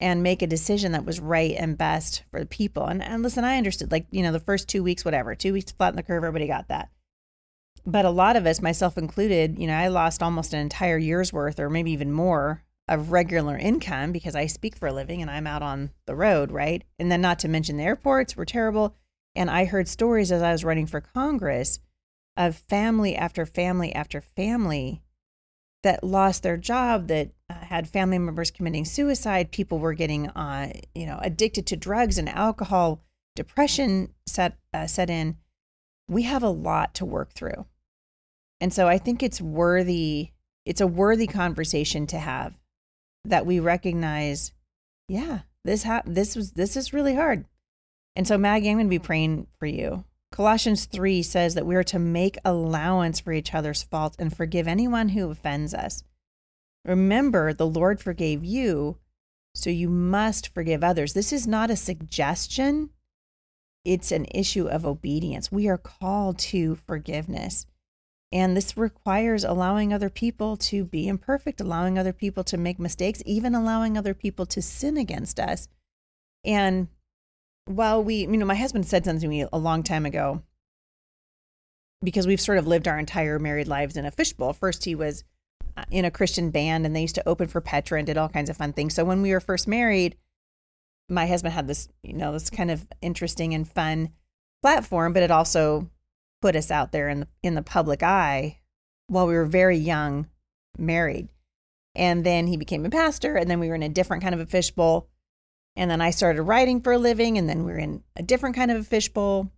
and 0.00 0.22
make 0.22 0.42
a 0.42 0.46
decision 0.46 0.92
that 0.92 1.04
was 1.04 1.20
right 1.20 1.54
and 1.56 1.78
best 1.78 2.24
for 2.30 2.40
the 2.40 2.46
people. 2.46 2.84
And 2.84 3.02
and 3.02 3.22
listen 3.22 3.44
i 3.44 3.56
understood 3.56 3.92
like 3.92 4.06
you 4.10 4.22
know 4.22 4.32
the 4.32 4.40
first 4.40 4.68
two 4.68 4.82
weeks 4.82 5.04
whatever 5.04 5.34
two 5.34 5.52
weeks 5.52 5.72
flatten 5.72 5.96
the 5.96 6.02
curve 6.02 6.24
everybody 6.24 6.46
got 6.46 6.68
that 6.68 6.88
but 7.86 8.04
a 8.04 8.10
lot 8.10 8.36
of 8.36 8.46
us, 8.46 8.62
myself 8.62 8.96
included, 8.96 9.58
you 9.58 9.66
know, 9.66 9.76
I 9.76 9.88
lost 9.88 10.22
almost 10.22 10.54
an 10.54 10.60
entire 10.60 10.98
year's 10.98 11.32
worth 11.32 11.60
or 11.60 11.68
maybe 11.68 11.90
even 11.92 12.12
more 12.12 12.62
of 12.88 13.12
regular 13.12 13.56
income 13.56 14.12
because 14.12 14.34
I 14.34 14.46
speak 14.46 14.76
for 14.76 14.88
a 14.88 14.92
living 14.92 15.22
and 15.22 15.30
I'm 15.30 15.46
out 15.46 15.62
on 15.62 15.90
the 16.06 16.14
road, 16.14 16.50
right? 16.50 16.82
And 16.98 17.10
then 17.10 17.20
not 17.20 17.38
to 17.40 17.48
mention 17.48 17.76
the 17.76 17.84
airports 17.84 18.36
were 18.36 18.44
terrible. 18.44 18.96
And 19.34 19.50
I 19.50 19.64
heard 19.64 19.88
stories 19.88 20.30
as 20.30 20.42
I 20.42 20.52
was 20.52 20.64
running 20.64 20.86
for 20.86 21.00
Congress 21.00 21.80
of 22.36 22.56
family 22.56 23.16
after 23.16 23.46
family 23.46 23.94
after 23.94 24.20
family 24.20 25.02
that 25.82 26.02
lost 26.02 26.42
their 26.42 26.56
job, 26.56 27.08
that 27.08 27.30
uh, 27.50 27.54
had 27.54 27.88
family 27.88 28.18
members 28.18 28.50
committing 28.50 28.84
suicide. 28.84 29.52
People 29.52 29.78
were 29.78 29.92
getting, 29.92 30.28
uh, 30.30 30.72
you 30.94 31.06
know, 31.06 31.18
addicted 31.22 31.66
to 31.66 31.76
drugs 31.76 32.16
and 32.16 32.28
alcohol. 32.28 33.02
Depression 33.36 34.12
set 34.26 34.56
uh, 34.72 34.86
set 34.86 35.10
in. 35.10 35.36
We 36.08 36.22
have 36.22 36.42
a 36.42 36.48
lot 36.48 36.94
to 36.94 37.04
work 37.04 37.32
through. 37.32 37.66
And 38.60 38.72
so 38.72 38.88
I 38.88 38.98
think 38.98 39.22
it's 39.22 39.40
worthy, 39.40 40.30
it's 40.64 40.80
a 40.80 40.86
worthy 40.86 41.26
conversation 41.26 42.06
to 42.08 42.18
have 42.18 42.54
that 43.24 43.46
we 43.46 43.60
recognize, 43.60 44.52
yeah, 45.08 45.40
this 45.64 45.84
ha- 45.84 46.02
this 46.04 46.36
was 46.36 46.52
this 46.52 46.76
is 46.76 46.92
really 46.92 47.14
hard. 47.14 47.46
And 48.16 48.28
so 48.28 48.38
Maggie, 48.38 48.70
I'm 48.70 48.76
going 48.76 48.86
to 48.86 48.90
be 48.90 48.98
praying 48.98 49.46
for 49.58 49.66
you. 49.66 50.04
Colossians 50.30 50.86
3 50.86 51.22
says 51.22 51.54
that 51.54 51.66
we 51.66 51.76
are 51.76 51.84
to 51.84 51.98
make 51.98 52.38
allowance 52.44 53.20
for 53.20 53.32
each 53.32 53.54
other's 53.54 53.82
faults 53.82 54.16
and 54.18 54.36
forgive 54.36 54.66
anyone 54.66 55.10
who 55.10 55.30
offends 55.30 55.72
us. 55.72 56.02
Remember, 56.84 57.52
the 57.52 57.66
Lord 57.66 58.00
forgave 58.00 58.44
you, 58.44 58.98
so 59.54 59.70
you 59.70 59.88
must 59.88 60.52
forgive 60.52 60.82
others. 60.82 61.12
This 61.12 61.32
is 61.32 61.46
not 61.46 61.70
a 61.70 61.76
suggestion, 61.76 62.90
it's 63.84 64.10
an 64.10 64.26
issue 64.34 64.66
of 64.66 64.84
obedience. 64.84 65.52
We 65.52 65.68
are 65.68 65.78
called 65.78 66.38
to 66.40 66.74
forgiveness. 66.74 67.66
And 68.34 68.56
this 68.56 68.76
requires 68.76 69.44
allowing 69.44 69.92
other 69.92 70.10
people 70.10 70.56
to 70.56 70.84
be 70.84 71.06
imperfect, 71.06 71.60
allowing 71.60 71.96
other 71.96 72.12
people 72.12 72.42
to 72.44 72.58
make 72.58 72.80
mistakes, 72.80 73.22
even 73.24 73.54
allowing 73.54 73.96
other 73.96 74.12
people 74.12 74.44
to 74.46 74.60
sin 74.60 74.96
against 74.96 75.38
us. 75.38 75.68
And 76.44 76.88
while 77.66 78.02
we, 78.02 78.16
you 78.16 78.36
know, 78.36 78.44
my 78.44 78.56
husband 78.56 78.86
said 78.86 79.04
something 79.04 79.20
to 79.20 79.28
me 79.28 79.46
a 79.52 79.56
long 79.56 79.84
time 79.84 80.04
ago 80.04 80.42
because 82.02 82.26
we've 82.26 82.40
sort 82.40 82.58
of 82.58 82.66
lived 82.66 82.88
our 82.88 82.98
entire 82.98 83.38
married 83.38 83.68
lives 83.68 83.96
in 83.96 84.04
a 84.04 84.10
fishbowl. 84.10 84.52
First, 84.52 84.84
he 84.84 84.96
was 84.96 85.22
uh, 85.76 85.84
in 85.92 86.04
a 86.04 86.10
Christian 86.10 86.50
band 86.50 86.84
and 86.84 86.94
they 86.94 87.02
used 87.02 87.14
to 87.14 87.28
open 87.28 87.46
for 87.46 87.60
Petra 87.60 87.98
and 87.98 88.06
did 88.06 88.18
all 88.18 88.28
kinds 88.28 88.50
of 88.50 88.56
fun 88.56 88.72
things. 88.72 88.94
So 88.94 89.04
when 89.04 89.22
we 89.22 89.30
were 89.30 89.38
first 89.38 89.68
married, 89.68 90.16
my 91.08 91.26
husband 91.28 91.54
had 91.54 91.68
this, 91.68 91.88
you 92.02 92.14
know, 92.14 92.32
this 92.32 92.50
kind 92.50 92.72
of 92.72 92.88
interesting 93.00 93.54
and 93.54 93.70
fun 93.70 94.10
platform, 94.60 95.12
but 95.12 95.22
it 95.22 95.30
also 95.30 95.88
put 96.44 96.56
us 96.56 96.70
out 96.70 96.92
there 96.92 97.08
in 97.08 97.20
the 97.20 97.28
in 97.42 97.54
the 97.54 97.62
public 97.62 98.02
eye 98.02 98.58
while 99.06 99.26
we 99.26 99.32
were 99.32 99.46
very 99.46 99.78
young, 99.78 100.28
married. 100.76 101.30
And 101.94 102.22
then 102.22 102.48
he 102.48 102.58
became 102.58 102.84
a 102.84 102.90
pastor, 102.90 103.36
and 103.36 103.48
then 103.48 103.60
we 103.60 103.70
were 103.70 103.74
in 103.74 103.82
a 103.82 103.88
different 103.88 104.22
kind 104.22 104.34
of 104.34 104.42
a 104.42 104.46
fishbowl. 104.46 105.08
And 105.74 105.90
then 105.90 106.02
I 106.02 106.10
started 106.10 106.42
writing 106.42 106.82
for 106.82 106.92
a 106.92 106.98
living, 106.98 107.38
and 107.38 107.48
then 107.48 107.64
we 107.64 107.72
are 107.72 107.78
in 107.78 108.02
a 108.14 108.22
different 108.22 108.56
kind 108.56 108.70
of 108.70 108.78
a 108.78 108.84
fishbowl. 108.84 109.52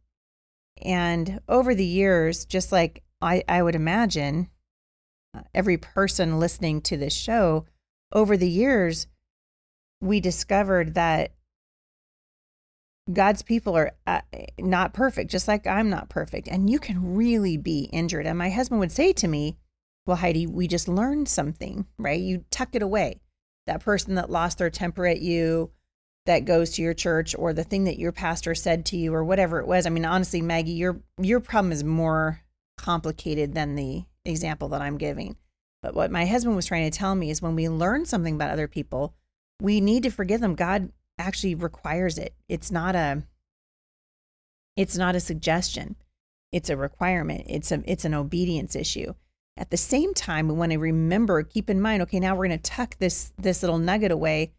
And 0.80 1.40
over 1.48 1.74
the 1.74 1.84
years, 1.84 2.44
just 2.44 2.70
like 2.70 3.02
I, 3.20 3.42
I 3.48 3.64
would 3.64 3.74
imagine, 3.74 4.48
uh, 5.36 5.40
every 5.52 5.78
person 5.78 6.38
listening 6.38 6.82
to 6.82 6.96
this 6.96 7.14
show, 7.14 7.66
over 8.12 8.36
the 8.36 8.48
years, 8.48 9.08
we 10.00 10.20
discovered 10.20 10.94
that 10.94 11.32
God's 13.12 13.42
people 13.42 13.76
are 13.76 13.92
uh, 14.06 14.22
not 14.58 14.92
perfect, 14.92 15.30
just 15.30 15.46
like 15.46 15.66
I'm 15.66 15.88
not 15.88 16.08
perfect. 16.08 16.48
And 16.48 16.68
you 16.68 16.78
can 16.78 17.14
really 17.14 17.56
be 17.56 17.88
injured. 17.92 18.26
And 18.26 18.38
my 18.38 18.50
husband 18.50 18.80
would 18.80 18.92
say 18.92 19.12
to 19.14 19.28
me, 19.28 19.58
Well, 20.06 20.16
Heidi, 20.16 20.46
we 20.46 20.66
just 20.66 20.88
learned 20.88 21.28
something, 21.28 21.86
right? 21.98 22.20
You 22.20 22.44
tuck 22.50 22.70
it 22.74 22.82
away. 22.82 23.20
That 23.66 23.84
person 23.84 24.14
that 24.16 24.30
lost 24.30 24.58
their 24.58 24.70
temper 24.70 25.06
at 25.06 25.20
you, 25.20 25.70
that 26.26 26.44
goes 26.44 26.70
to 26.72 26.82
your 26.82 26.94
church, 26.94 27.34
or 27.38 27.52
the 27.52 27.64
thing 27.64 27.84
that 27.84 27.98
your 27.98 28.12
pastor 28.12 28.54
said 28.54 28.84
to 28.86 28.96
you, 28.96 29.14
or 29.14 29.24
whatever 29.24 29.60
it 29.60 29.68
was. 29.68 29.86
I 29.86 29.90
mean, 29.90 30.04
honestly, 30.04 30.42
Maggie, 30.42 30.72
your 30.72 31.00
your 31.20 31.40
problem 31.40 31.72
is 31.72 31.84
more 31.84 32.42
complicated 32.76 33.54
than 33.54 33.76
the 33.76 34.04
example 34.24 34.68
that 34.68 34.82
I'm 34.82 34.98
giving. 34.98 35.36
But 35.82 35.94
what 35.94 36.10
my 36.10 36.26
husband 36.26 36.56
was 36.56 36.66
trying 36.66 36.90
to 36.90 36.98
tell 36.98 37.14
me 37.14 37.30
is 37.30 37.40
when 37.40 37.54
we 37.54 37.68
learn 37.68 38.04
something 38.04 38.34
about 38.34 38.50
other 38.50 38.66
people, 38.66 39.14
we 39.60 39.80
need 39.80 40.02
to 40.02 40.10
forgive 40.10 40.40
them. 40.40 40.54
God 40.54 40.90
actually 41.18 41.54
requires 41.54 42.18
it. 42.18 42.34
It's 42.48 42.70
not 42.70 42.94
a 42.94 43.22
it's 44.76 44.96
not 44.96 45.16
a 45.16 45.20
suggestion. 45.20 45.96
It's 46.52 46.70
a 46.70 46.76
requirement. 46.76 47.44
It's 47.48 47.72
a 47.72 47.82
it's 47.86 48.04
an 48.04 48.14
obedience 48.14 48.76
issue. 48.76 49.14
At 49.58 49.70
the 49.70 49.78
same 49.78 50.12
time, 50.12 50.48
we 50.48 50.54
want 50.54 50.72
to 50.72 50.78
remember, 50.78 51.42
keep 51.42 51.70
in 51.70 51.80
mind, 51.80 52.02
okay, 52.02 52.20
now 52.20 52.34
we're 52.34 52.46
going 52.46 52.58
to 52.58 52.70
tuck 52.70 52.98
this 52.98 53.32
this 53.38 53.62
little 53.62 53.78
nugget 53.78 54.10
away 54.10 54.52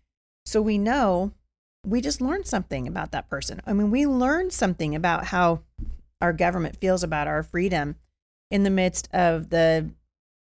so 0.46 0.62
we 0.62 0.78
know 0.78 1.34
we 1.86 2.02
just 2.02 2.22
learned 2.22 2.48
something 2.48 2.88
about 2.88 3.12
that 3.12 3.30
person. 3.30 3.62
I 3.66 3.74
mean, 3.74 3.92
we 3.92 4.08
learned 4.08 4.52
something 4.52 4.96
about 4.96 5.26
how 5.26 5.62
our 6.22 6.34
government 6.34 6.78
feels 6.78 7.04
about 7.04 7.28
our 7.28 7.44
freedom 7.44 7.96
in 8.50 8.64
the 8.64 8.70
midst 8.70 9.08
of 9.14 9.50
the 9.50 9.92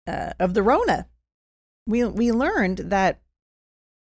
uh, 0.07 0.33
of 0.39 0.53
the 0.53 0.63
Rona. 0.63 1.07
We 1.87 2.05
we 2.05 2.31
learned 2.31 2.77
that 2.77 3.19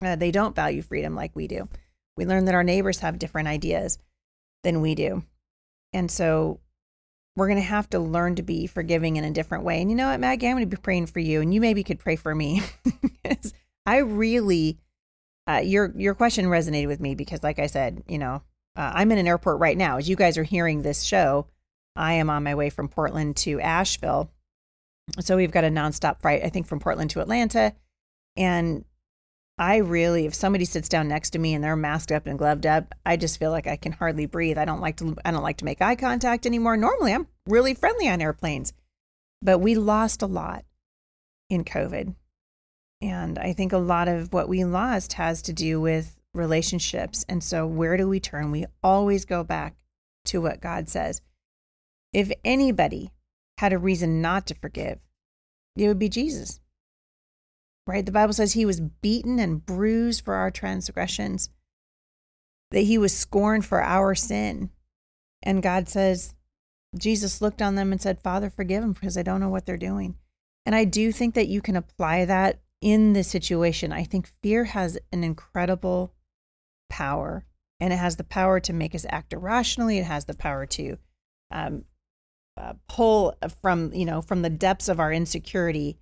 uh, 0.02 0.16
they 0.16 0.30
don't 0.30 0.56
value 0.56 0.82
freedom 0.82 1.14
like 1.14 1.37
we 1.37 1.47
do. 1.47 1.68
We 2.16 2.26
learned 2.26 2.49
that 2.49 2.54
our 2.54 2.64
neighbors 2.64 3.00
have 3.00 3.19
different 3.19 3.49
ideas 3.49 3.99
than 4.62 4.81
we 4.81 4.95
do, 4.95 5.25
and 5.92 6.11
so 6.11 6.61
we're 7.37 7.49
going 7.49 7.59
to 7.59 7.66
have 7.66 7.88
to 7.90 7.99
learn 7.99 8.35
to 8.35 8.42
be 8.42 8.66
forgiving 8.66 9.16
in 9.16 9.25
a 9.25 9.31
different 9.31 9.64
way. 9.64 9.81
And 9.81 9.90
you 9.90 9.97
know 9.97 10.09
what, 10.09 10.21
Maggie, 10.21 10.47
I'm 10.47 10.57
going 10.57 10.69
to 10.69 10.76
be 10.76 10.81
praying 10.81 11.07
for 11.07 11.21
you, 11.21 11.40
and 11.40 11.52
you 11.52 11.61
maybe 11.61 11.83
could 11.83 11.99
pray 11.99 12.16
for 12.16 12.35
me. 12.35 12.62
I 13.87 13.99
really, 13.99 14.78
uh, 15.49 15.62
your 15.64 15.92
your 15.97 16.14
question 16.14 16.47
resonated 16.47 16.88
with 16.88 17.00
me 17.00 17.14
because, 17.14 17.42
like 17.42 17.59
I 17.59 17.66
said, 17.66 18.02
you 18.07 18.19
know, 18.19 18.42
uh, 18.76 18.92
I'm 18.95 19.11
in 19.12 19.19
an 19.19 19.26
airport 19.26 19.61
right 19.61 19.76
now. 19.76 19.99
As 19.99 20.09
you 20.09 20.16
guys 20.16 20.38
are 20.38 20.45
hearing 20.45 20.83
this 20.83 21.02
show, 21.02 21.47
I 21.97 22.14
am 22.14 22.31
on 22.31 22.42
my 22.42 22.54
way 22.54 22.71
from 22.71 22.88
Portland 22.88 23.37
to 23.38 23.61
Asheville. 23.61 24.31
So 25.21 25.37
we've 25.37 25.50
got 25.50 25.64
a 25.64 25.69
nonstop 25.69 26.21
flight, 26.21 26.42
I 26.45 26.49
think, 26.49 26.66
from 26.66 26.81
Portland 26.81 27.11
to 27.11 27.21
Atlanta. 27.21 27.75
And 28.37 28.85
I 29.62 29.76
really, 29.76 30.26
if 30.26 30.35
somebody 30.35 30.64
sits 30.64 30.88
down 30.88 31.07
next 31.07 31.31
to 31.31 31.38
me 31.38 31.54
and 31.54 31.62
they're 31.62 31.76
masked 31.76 32.11
up 32.11 32.26
and 32.26 32.37
gloved 32.37 32.66
up, 32.66 32.97
I 33.07 33.16
just 33.16 33.38
feel 33.38 33.52
like 33.52 33.69
I 33.69 33.76
can 33.76 33.92
hardly 33.92 34.26
breathe. 34.26 34.59
I 34.59 34.64
don't 34.64 34.81
like 34.81 34.97
to, 34.97 35.16
I 35.25 35.31
don't 35.31 35.45
like 35.45 35.59
to 35.59 35.64
make 35.64 35.81
eye 35.81 35.95
contact 35.95 36.47
anymore. 36.47 36.76
Normally, 36.76 37.14
I'm 37.14 37.28
really 37.47 37.73
friendly 37.73 38.09
on 38.09 38.21
airplanes, 38.21 38.73
but 39.40 39.61
we 39.61 39.76
lost 39.76 40.21
a 40.21 40.26
lot 40.26 40.64
in 41.49 41.62
COVID. 41.62 42.16
And 43.00 43.38
I 43.38 43.52
think 43.52 43.73
a 43.73 43.78
lot 43.78 44.09
of 44.09 44.33
what 44.33 44.49
we 44.49 44.64
lost 44.64 45.12
has 45.12 45.40
to 45.42 45.52
do 45.52 45.81
with 45.81 46.19
relationships. 46.35 47.25
And 47.28 47.45
so, 47.45 47.64
where 47.64 47.97
do 47.97 48.09
we 48.09 48.19
turn? 48.19 48.50
We 48.50 48.66
always 48.83 49.25
go 49.25 49.45
back 49.45 49.76
to 50.25 50.42
what 50.42 50.61
God 50.61 50.88
says. 50.88 51.23
If 52.12 52.33
anybody 52.45 53.12
had 53.59 53.73
a 53.73 53.78
reason 53.78 54.21
not 54.21 54.45
to 54.49 54.57
forgive, 54.57 54.99
it 55.76 55.87
would 55.87 56.00
be 56.00 56.09
Jesus. 56.09 56.59
Right? 57.86 58.04
The 58.06 58.12
Bible 58.12 58.32
says 58.32 58.52
he 58.52 58.66
was 58.66 58.80
beaten 58.80 59.38
and 59.38 59.64
bruised 59.64 60.24
for 60.24 60.34
our 60.34 60.50
transgressions, 60.50 61.50
that 62.70 62.82
he 62.82 62.96
was 62.98 63.16
scorned 63.16 63.64
for 63.64 63.82
our 63.82 64.14
sin. 64.14 64.70
And 65.42 65.62
God 65.62 65.88
says, 65.88 66.34
Jesus 66.96 67.40
looked 67.40 67.60
on 67.60 67.74
them 67.74 67.90
and 67.90 68.00
said, 68.00 68.20
Father, 68.20 68.50
forgive 68.50 68.82
them 68.82 68.92
because 68.92 69.18
I 69.18 69.22
don't 69.22 69.40
know 69.40 69.48
what 69.48 69.66
they're 69.66 69.76
doing. 69.76 70.16
And 70.64 70.74
I 70.74 70.84
do 70.84 71.10
think 71.10 71.34
that 71.34 71.48
you 71.48 71.60
can 71.60 71.76
apply 71.76 72.24
that 72.24 72.60
in 72.80 73.14
this 73.14 73.28
situation. 73.28 73.92
I 73.92 74.04
think 74.04 74.30
fear 74.42 74.64
has 74.64 74.98
an 75.12 75.24
incredible 75.24 76.14
power 76.88 77.46
and 77.80 77.92
it 77.92 77.96
has 77.96 78.16
the 78.16 78.24
power 78.24 78.60
to 78.60 78.72
make 78.72 78.94
us 78.94 79.06
act 79.08 79.32
irrationally. 79.32 79.98
It 79.98 80.04
has 80.04 80.26
the 80.26 80.34
power 80.34 80.66
to 80.66 80.98
um, 81.50 81.84
uh, 82.56 82.74
pull 82.88 83.36
from 83.60 83.92
you 83.94 84.04
know 84.04 84.20
from 84.20 84.42
the 84.42 84.50
depths 84.50 84.88
of 84.88 85.00
our 85.00 85.12
insecurity 85.12 85.98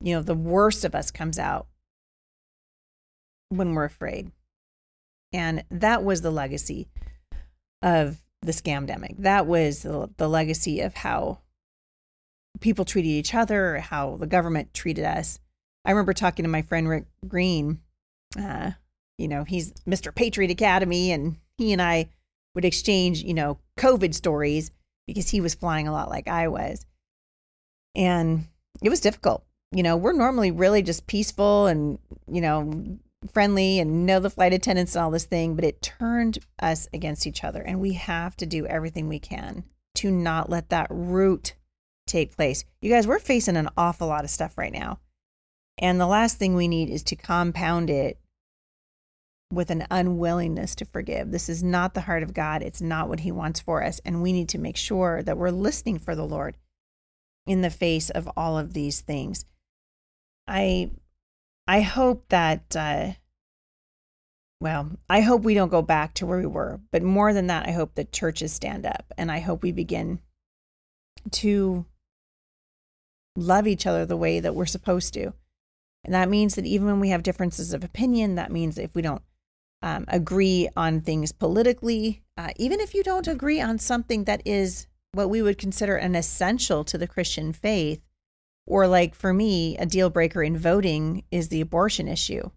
you 0.00 0.14
know 0.14 0.22
the 0.22 0.34
worst 0.34 0.84
of 0.84 0.94
us 0.94 1.10
comes 1.10 1.38
out 1.38 1.66
when 3.48 3.74
we're 3.74 3.84
afraid 3.84 4.30
and 5.32 5.64
that 5.70 6.04
was 6.04 6.22
the 6.22 6.30
legacy 6.30 6.88
of 7.82 8.18
the 8.42 8.52
scamdemic 8.52 9.16
that 9.18 9.46
was 9.46 9.82
the, 9.82 10.10
the 10.16 10.28
legacy 10.28 10.80
of 10.80 10.94
how 10.94 11.38
people 12.60 12.84
treated 12.84 13.08
each 13.08 13.34
other 13.34 13.78
how 13.78 14.16
the 14.16 14.26
government 14.26 14.72
treated 14.72 15.04
us 15.04 15.38
i 15.84 15.90
remember 15.90 16.12
talking 16.12 16.42
to 16.42 16.48
my 16.48 16.62
friend 16.62 16.88
rick 16.88 17.04
green 17.26 17.80
uh, 18.38 18.70
you 19.18 19.28
know 19.28 19.44
he's 19.44 19.72
mr 19.88 20.14
patriot 20.14 20.50
academy 20.50 21.10
and 21.10 21.36
he 21.58 21.72
and 21.72 21.82
i 21.82 22.08
would 22.54 22.64
exchange 22.64 23.22
you 23.22 23.34
know 23.34 23.58
covid 23.76 24.14
stories 24.14 24.70
because 25.14 25.30
he 25.30 25.40
was 25.40 25.54
flying 25.54 25.88
a 25.88 25.92
lot 25.92 26.08
like 26.08 26.28
I 26.28 26.48
was. 26.48 26.86
And 27.96 28.46
it 28.82 28.88
was 28.88 29.00
difficult. 29.00 29.44
You 29.72 29.82
know, 29.82 29.96
we're 29.96 30.12
normally 30.12 30.50
really 30.50 30.82
just 30.82 31.06
peaceful 31.06 31.66
and, 31.66 31.98
you 32.26 32.40
know, 32.40 32.98
friendly 33.32 33.78
and 33.78 34.06
know 34.06 34.18
the 34.18 34.30
flight 34.30 34.52
attendants 34.52 34.94
and 34.94 35.04
all 35.04 35.10
this 35.10 35.26
thing, 35.26 35.54
but 35.54 35.64
it 35.64 35.82
turned 35.82 36.38
us 36.60 36.88
against 36.92 37.26
each 37.26 37.44
other. 37.44 37.62
And 37.62 37.80
we 37.80 37.92
have 37.92 38.36
to 38.38 38.46
do 38.46 38.66
everything 38.66 39.08
we 39.08 39.18
can 39.18 39.64
to 39.96 40.10
not 40.10 40.50
let 40.50 40.70
that 40.70 40.88
root 40.90 41.54
take 42.06 42.34
place. 42.34 42.64
You 42.80 42.90
guys, 42.90 43.06
we're 43.06 43.18
facing 43.18 43.56
an 43.56 43.68
awful 43.76 44.08
lot 44.08 44.24
of 44.24 44.30
stuff 44.30 44.58
right 44.58 44.72
now. 44.72 44.98
And 45.78 46.00
the 46.00 46.06
last 46.06 46.36
thing 46.36 46.54
we 46.54 46.68
need 46.68 46.90
is 46.90 47.02
to 47.04 47.16
compound 47.16 47.90
it 47.90 48.18
with 49.52 49.70
an 49.70 49.86
unwillingness 49.90 50.74
to 50.76 50.84
forgive. 50.84 51.30
This 51.30 51.48
is 51.48 51.62
not 51.62 51.94
the 51.94 52.02
heart 52.02 52.22
of 52.22 52.34
God. 52.34 52.62
It's 52.62 52.80
not 52.80 53.08
what 53.08 53.20
He 53.20 53.32
wants 53.32 53.60
for 53.60 53.82
us. 53.82 54.00
And 54.04 54.22
we 54.22 54.32
need 54.32 54.48
to 54.50 54.58
make 54.58 54.76
sure 54.76 55.22
that 55.22 55.36
we're 55.36 55.50
listening 55.50 55.98
for 55.98 56.14
the 56.14 56.26
Lord 56.26 56.56
in 57.46 57.62
the 57.62 57.70
face 57.70 58.10
of 58.10 58.28
all 58.36 58.58
of 58.58 58.74
these 58.74 59.00
things. 59.00 59.44
I 60.50 60.90
I 61.66 61.80
hope 61.80 62.28
that 62.28 62.76
uh, 62.76 63.12
well, 64.60 64.90
I 65.08 65.22
hope 65.22 65.42
we 65.42 65.54
don't 65.54 65.70
go 65.70 65.80
back 65.80 66.12
to 66.14 66.26
where 66.26 66.38
we 66.38 66.46
were, 66.46 66.80
but 66.90 67.02
more 67.02 67.32
than 67.32 67.46
that, 67.46 67.66
I 67.66 67.70
hope 67.70 67.94
that 67.94 68.12
churches 68.12 68.52
stand 68.52 68.84
up 68.84 69.12
and 69.16 69.32
I 69.32 69.38
hope 69.38 69.62
we 69.62 69.72
begin 69.72 70.20
to 71.30 71.86
love 73.36 73.66
each 73.66 73.86
other 73.86 74.04
the 74.04 74.16
way 74.16 74.40
that 74.40 74.54
we're 74.54 74.66
supposed 74.66 75.14
to. 75.14 75.32
And 76.04 76.12
that 76.14 76.28
means 76.28 76.56
that 76.56 76.66
even 76.66 76.86
when 76.86 77.00
we 77.00 77.10
have 77.10 77.22
differences 77.22 77.72
of 77.72 77.84
opinion, 77.84 78.34
that 78.34 78.52
means 78.52 78.76
if 78.76 78.94
we 78.94 79.02
don't 79.02 79.22
um, 79.82 80.04
agree 80.08 80.68
on 80.76 81.00
things 81.00 81.32
politically, 81.32 82.22
uh, 82.36 82.50
even 82.56 82.80
if 82.80 82.94
you 82.94 83.02
don't 83.02 83.28
agree 83.28 83.60
on 83.60 83.78
something 83.78 84.24
that 84.24 84.42
is 84.44 84.86
what 85.12 85.30
we 85.30 85.40
would 85.40 85.58
consider 85.58 85.96
an 85.96 86.14
essential 86.14 86.84
to 86.84 86.98
the 86.98 87.06
Christian 87.06 87.52
faith, 87.52 88.02
or 88.70 88.86
like 88.86 89.16
for 89.16 89.34
me, 89.34 89.76
a 89.78 89.84
deal 89.84 90.10
breaker 90.10 90.44
in 90.44 90.56
voting 90.56 91.24
is 91.32 91.48
the 91.48 91.60
abortion 91.60 92.06
issue. 92.06 92.50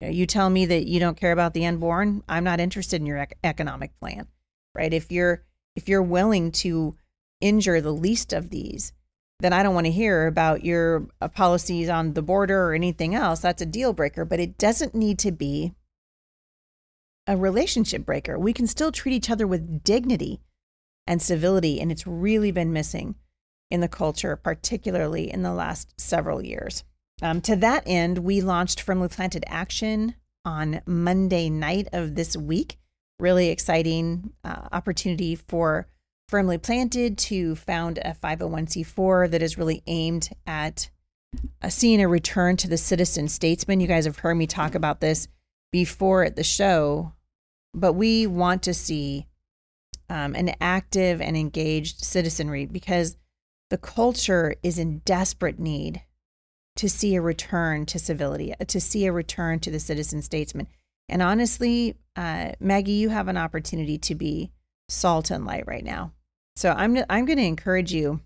You, 0.00 0.06
know, 0.06 0.08
you 0.08 0.26
tell 0.26 0.48
me 0.48 0.64
that 0.64 0.86
you 0.86 0.98
don't 0.98 1.18
care 1.18 1.32
about 1.32 1.52
the 1.52 1.66
unborn, 1.66 2.24
I'm 2.26 2.44
not 2.44 2.60
interested 2.60 2.98
in 3.00 3.06
your 3.06 3.18
ec- 3.18 3.36
economic 3.44 3.92
plan, 4.00 4.26
right? 4.74 4.92
If 4.92 5.12
you're 5.12 5.44
if 5.76 5.86
you're 5.86 6.02
willing 6.02 6.50
to 6.52 6.96
injure 7.42 7.80
the 7.82 7.92
least 7.92 8.32
of 8.32 8.48
these, 8.48 8.92
then 9.40 9.52
I 9.52 9.62
don't 9.62 9.74
want 9.74 9.86
to 9.86 9.92
hear 9.92 10.26
about 10.26 10.64
your 10.64 11.08
uh, 11.20 11.28
policies 11.28 11.90
on 11.90 12.14
the 12.14 12.22
border 12.22 12.68
or 12.68 12.72
anything 12.72 13.14
else. 13.14 13.40
That's 13.40 13.60
a 13.60 13.66
deal 13.66 13.92
breaker, 13.92 14.24
but 14.24 14.40
it 14.40 14.56
doesn't 14.56 14.94
need 14.94 15.18
to 15.18 15.32
be 15.32 15.74
a 17.26 17.36
relationship 17.36 18.06
breaker. 18.06 18.38
We 18.38 18.54
can 18.54 18.66
still 18.66 18.92
treat 18.92 19.14
each 19.14 19.30
other 19.30 19.46
with 19.46 19.84
dignity 19.84 20.40
and 21.06 21.20
civility, 21.20 21.80
and 21.80 21.92
it's 21.92 22.06
really 22.06 22.50
been 22.50 22.72
missing 22.72 23.16
in 23.74 23.80
the 23.80 23.88
culture, 23.88 24.36
particularly 24.36 25.30
in 25.30 25.42
the 25.42 25.52
last 25.52 26.00
several 26.00 26.40
years. 26.42 26.84
Um, 27.20 27.40
to 27.42 27.56
that 27.56 27.82
end, 27.86 28.18
we 28.18 28.40
launched 28.40 28.80
Firmly 28.80 29.08
Planted 29.08 29.44
Action 29.48 30.14
on 30.44 30.80
Monday 30.86 31.50
night 31.50 31.88
of 31.92 32.14
this 32.14 32.36
week. 32.36 32.78
Really 33.18 33.48
exciting 33.48 34.32
uh, 34.44 34.68
opportunity 34.72 35.34
for 35.34 35.88
Firmly 36.28 36.56
Planted 36.56 37.18
to 37.18 37.56
found 37.56 37.98
a 37.98 38.14
501c4 38.14 39.30
that 39.32 39.42
is 39.42 39.58
really 39.58 39.82
aimed 39.88 40.30
at 40.46 40.88
uh, 41.60 41.68
seeing 41.68 42.00
a 42.00 42.08
return 42.08 42.56
to 42.58 42.68
the 42.68 42.78
citizen 42.78 43.26
statesman. 43.26 43.80
You 43.80 43.88
guys 43.88 44.04
have 44.04 44.18
heard 44.18 44.36
me 44.36 44.46
talk 44.46 44.76
about 44.76 45.00
this 45.00 45.26
before 45.72 46.22
at 46.22 46.36
the 46.36 46.44
show, 46.44 47.12
but 47.74 47.94
we 47.94 48.26
want 48.28 48.62
to 48.62 48.74
see 48.74 49.26
um, 50.08 50.36
an 50.36 50.54
active 50.60 51.20
and 51.20 51.36
engaged 51.36 52.04
citizenry 52.04 52.66
because 52.66 53.16
the 53.70 53.78
culture 53.78 54.54
is 54.62 54.78
in 54.78 54.98
desperate 55.00 55.58
need 55.58 56.02
to 56.76 56.88
see 56.88 57.14
a 57.14 57.20
return 57.20 57.86
to 57.86 57.98
civility, 57.98 58.54
to 58.66 58.80
see 58.80 59.06
a 59.06 59.12
return 59.12 59.60
to 59.60 59.70
the 59.70 59.80
citizen 59.80 60.22
statesman. 60.22 60.68
And 61.08 61.22
honestly, 61.22 61.96
uh, 62.16 62.52
Maggie, 62.60 62.92
you 62.92 63.10
have 63.10 63.28
an 63.28 63.36
opportunity 63.36 63.98
to 63.98 64.14
be 64.14 64.50
salt 64.88 65.30
and 65.30 65.44
light 65.44 65.66
right 65.66 65.84
now. 65.84 66.12
So 66.56 66.70
I'm 66.70 66.96
I'm 67.10 67.24
going 67.24 67.38
to 67.38 67.44
encourage 67.44 67.92
you, 67.92 68.20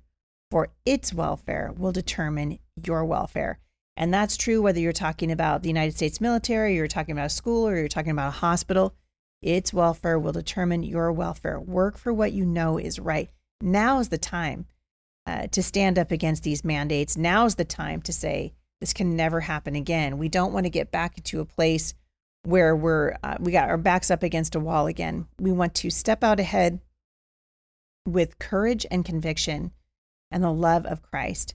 for 0.51 0.69
its 0.87 1.13
welfare 1.13 1.75
will 1.77 1.93
determine 1.93 2.59
your 2.77 3.05
welfare 3.05 3.59
and 3.97 4.13
that's 4.13 4.37
true 4.37 4.61
whether 4.61 4.79
you're 4.79 4.93
talking 4.93 5.33
about 5.33 5.63
the 5.63 5.69
United 5.69 5.97
States 5.97 6.21
military, 6.21 6.75
you're 6.75 6.87
talking 6.87 7.13
about 7.13 7.27
a 7.27 7.31
school, 7.31 7.67
or 7.67 7.77
you're 7.77 7.89
talking 7.89 8.11
about 8.11 8.29
a 8.29 8.39
hospital. 8.39 8.95
Its 9.41 9.73
welfare 9.73 10.19
will 10.19 10.33
determine 10.33 10.83
your 10.83 11.11
welfare. 11.13 11.59
Work 11.59 11.97
for 11.97 12.13
what 12.13 12.33
you 12.33 12.45
know 12.45 12.79
is 12.79 12.99
right. 12.99 13.31
Now 13.63 13.99
is 13.99 14.11
the 14.11 14.19
time 14.19 14.67
uh, 15.27 15.47
to 15.49 15.63
stand 15.63 15.99
up 15.99 16.11
against 16.11 16.43
these 16.43 16.65
mandates. 16.65 17.17
Now 17.17 17.47
is 17.47 17.57
the 17.57 17.65
time 17.65 18.03
to 18.03 18.13
say 18.13 18.55
this 18.81 18.93
can 18.93 19.17
never 19.17 19.41
happen 19.41 19.75
again. 19.75 20.19
We 20.19 20.29
don't 20.29 20.53
want 20.53 20.67
to 20.67 20.71
get 20.71 20.91
back 20.91 21.17
into 21.17 21.41
a 21.41 21.45
place 21.45 21.95
where 22.45 22.77
we're 22.77 23.17
uh, 23.23 23.37
we 23.41 23.53
got 23.53 23.69
our 23.69 23.79
backs 23.79 24.11
up 24.11 24.23
against 24.23 24.55
a 24.55 24.61
wall 24.61 24.87
again. 24.87 25.27
We 25.41 25.53
want 25.53 25.75
to 25.77 25.91
step 25.91 26.23
out 26.23 26.39
ahead 26.39 26.81
with 28.07 28.39
courage 28.39 28.87
and 28.91 29.05
conviction 29.05 29.73
and 30.31 30.45
the 30.45 30.53
love 30.53 30.87
of 30.87 31.03
Christ 31.03 31.55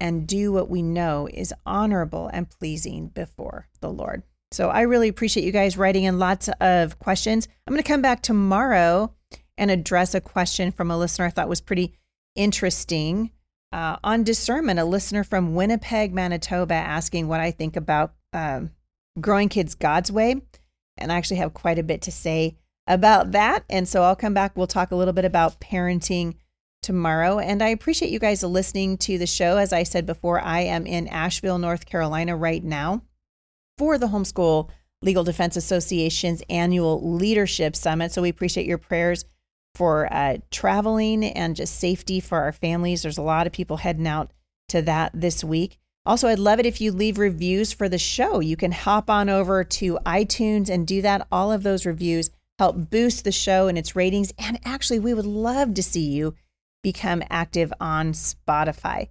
and 0.00 0.26
do 0.26 0.52
what 0.52 0.68
we 0.68 0.82
know 0.82 1.28
is 1.32 1.54
honorable 1.66 2.28
and 2.32 2.48
pleasing 2.48 3.08
before 3.08 3.68
the 3.80 3.90
Lord. 3.90 4.22
So 4.50 4.68
I 4.70 4.82
really 4.82 5.08
appreciate 5.08 5.44
you 5.44 5.52
guys 5.52 5.76
writing 5.76 6.04
in 6.04 6.18
lots 6.18 6.48
of 6.60 6.98
questions. 6.98 7.48
I'm 7.66 7.72
going 7.72 7.82
to 7.82 7.88
come 7.88 8.02
back 8.02 8.22
tomorrow 8.22 9.12
and 9.56 9.70
address 9.70 10.14
a 10.14 10.20
question 10.20 10.70
from 10.70 10.90
a 10.90 10.96
listener 10.96 11.26
I 11.26 11.30
thought 11.30 11.48
was 11.48 11.60
pretty 11.60 11.97
interesting 12.38 13.32
uh, 13.72 13.96
on 14.02 14.22
discernment. 14.22 14.80
A 14.80 14.84
listener 14.84 15.24
from 15.24 15.54
Winnipeg, 15.54 16.14
Manitoba, 16.14 16.74
asking 16.74 17.28
what 17.28 17.40
I 17.40 17.50
think 17.50 17.76
about 17.76 18.14
um, 18.32 18.70
growing 19.20 19.48
kids 19.48 19.74
God's 19.74 20.10
way. 20.10 20.40
And 20.96 21.12
I 21.12 21.16
actually 21.16 21.36
have 21.38 21.52
quite 21.52 21.78
a 21.78 21.82
bit 21.82 22.00
to 22.02 22.12
say 22.12 22.56
about 22.86 23.32
that. 23.32 23.64
And 23.68 23.86
so 23.86 24.02
I'll 24.02 24.16
come 24.16 24.34
back. 24.34 24.56
We'll 24.56 24.66
talk 24.66 24.90
a 24.90 24.96
little 24.96 25.12
bit 25.12 25.24
about 25.24 25.60
parenting 25.60 26.36
tomorrow. 26.82 27.38
And 27.38 27.62
I 27.62 27.68
appreciate 27.68 28.10
you 28.10 28.18
guys 28.18 28.42
listening 28.42 28.96
to 28.98 29.18
the 29.18 29.26
show. 29.26 29.58
As 29.58 29.72
I 29.72 29.82
said 29.82 30.06
before, 30.06 30.40
I 30.40 30.60
am 30.60 30.86
in 30.86 31.06
Asheville, 31.08 31.58
North 31.58 31.86
Carolina 31.86 32.36
right 32.36 32.64
now 32.64 33.02
for 33.76 33.98
the 33.98 34.08
Homeschool 34.08 34.70
Legal 35.02 35.24
Defense 35.24 35.56
Association's 35.56 36.42
annual 36.48 37.14
leadership 37.14 37.76
summit. 37.76 38.12
So 38.12 38.22
we 38.22 38.28
appreciate 38.28 38.66
your 38.66 38.78
prayers 38.78 39.24
for 39.78 40.12
uh, 40.12 40.38
traveling 40.50 41.24
and 41.24 41.54
just 41.54 41.78
safety 41.78 42.18
for 42.18 42.40
our 42.40 42.50
families. 42.50 43.02
There's 43.02 43.16
a 43.16 43.22
lot 43.22 43.46
of 43.46 43.52
people 43.52 43.76
heading 43.76 44.08
out 44.08 44.32
to 44.70 44.82
that 44.82 45.12
this 45.14 45.44
week. 45.44 45.78
Also, 46.04 46.26
I'd 46.26 46.40
love 46.40 46.58
it 46.58 46.66
if 46.66 46.80
you 46.80 46.90
leave 46.90 47.16
reviews 47.16 47.72
for 47.72 47.88
the 47.88 47.96
show. 47.96 48.40
You 48.40 48.56
can 48.56 48.72
hop 48.72 49.08
on 49.08 49.28
over 49.28 49.62
to 49.62 50.00
iTunes 50.04 50.68
and 50.68 50.84
do 50.84 51.00
that. 51.02 51.28
All 51.30 51.52
of 51.52 51.62
those 51.62 51.86
reviews 51.86 52.30
help 52.58 52.90
boost 52.90 53.22
the 53.22 53.30
show 53.30 53.68
and 53.68 53.78
its 53.78 53.94
ratings. 53.94 54.32
And 54.36 54.58
actually, 54.64 54.98
we 54.98 55.14
would 55.14 55.26
love 55.26 55.74
to 55.74 55.82
see 55.82 56.08
you 56.08 56.34
become 56.82 57.22
active 57.30 57.72
on 57.80 58.14
Spotify. 58.14 59.10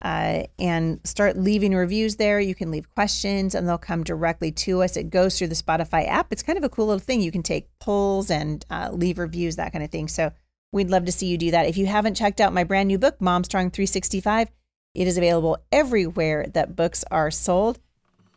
Uh, 0.00 0.44
and 0.60 1.00
start 1.02 1.36
leaving 1.36 1.74
reviews 1.74 2.16
there. 2.16 2.38
You 2.38 2.54
can 2.54 2.70
leave 2.70 2.88
questions 2.94 3.54
and 3.54 3.68
they'll 3.68 3.78
come 3.78 4.04
directly 4.04 4.52
to 4.52 4.82
us. 4.82 4.96
It 4.96 5.10
goes 5.10 5.36
through 5.36 5.48
the 5.48 5.56
Spotify 5.56 6.06
app. 6.06 6.28
It's 6.30 6.42
kind 6.42 6.56
of 6.56 6.62
a 6.62 6.68
cool 6.68 6.86
little 6.86 7.00
thing. 7.00 7.20
You 7.20 7.32
can 7.32 7.42
take 7.42 7.68
polls 7.80 8.30
and 8.30 8.64
uh, 8.70 8.90
leave 8.92 9.18
reviews, 9.18 9.56
that 9.56 9.72
kind 9.72 9.82
of 9.84 9.90
thing. 9.90 10.06
So 10.06 10.30
we'd 10.72 10.90
love 10.90 11.04
to 11.06 11.12
see 11.12 11.26
you 11.26 11.36
do 11.36 11.50
that. 11.50 11.66
If 11.66 11.76
you 11.76 11.86
haven't 11.86 12.14
checked 12.14 12.40
out 12.40 12.52
my 12.52 12.62
brand 12.62 12.86
new 12.86 12.98
book, 12.98 13.20
Mom 13.20 13.42
Strong 13.42 13.70
365, 13.70 14.50
it 14.94 15.08
is 15.08 15.18
available 15.18 15.58
everywhere 15.72 16.46
that 16.54 16.76
books 16.76 17.04
are 17.10 17.30
sold. 17.30 17.80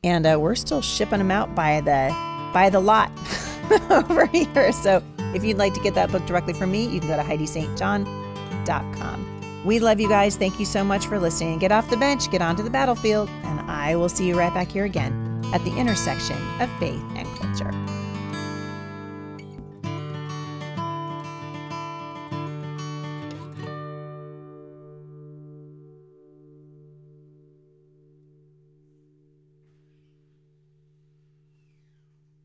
And 0.03 0.25
uh, 0.25 0.39
we're 0.39 0.55
still 0.55 0.81
shipping 0.81 1.19
them 1.19 1.29
out 1.29 1.53
by 1.53 1.81
the 1.81 2.09
by 2.53 2.69
the 2.69 2.79
lot 2.79 3.11
over 3.91 4.25
here. 4.25 4.71
So 4.71 5.03
if 5.33 5.43
you'd 5.43 5.57
like 5.57 5.73
to 5.75 5.79
get 5.79 5.93
that 5.95 6.11
book 6.11 6.25
directly 6.25 6.53
from 6.53 6.71
me, 6.71 6.87
you 6.87 6.99
can 6.99 7.07
go 7.07 7.15
to 7.15 7.23
Heidi 7.23 7.45
St. 7.45 7.77
We 9.63 9.79
love 9.79 9.99
you 9.99 10.09
guys. 10.09 10.35
Thank 10.35 10.59
you 10.59 10.65
so 10.65 10.83
much 10.83 11.05
for 11.07 11.19
listening. 11.19 11.59
Get 11.59 11.71
off 11.71 11.89
the 11.89 11.97
bench, 11.97 12.31
get 12.31 12.41
onto 12.41 12.63
the 12.63 12.69
battlefield, 12.69 13.29
and 13.43 13.59
I 13.61 13.95
will 13.95 14.09
see 14.09 14.27
you 14.27 14.37
right 14.37 14.53
back 14.53 14.69
here 14.69 14.85
again 14.85 15.41
at 15.53 15.63
the 15.63 15.75
intersection 15.77 16.37
of 16.59 16.69
faith 16.79 17.03
and 17.15 17.27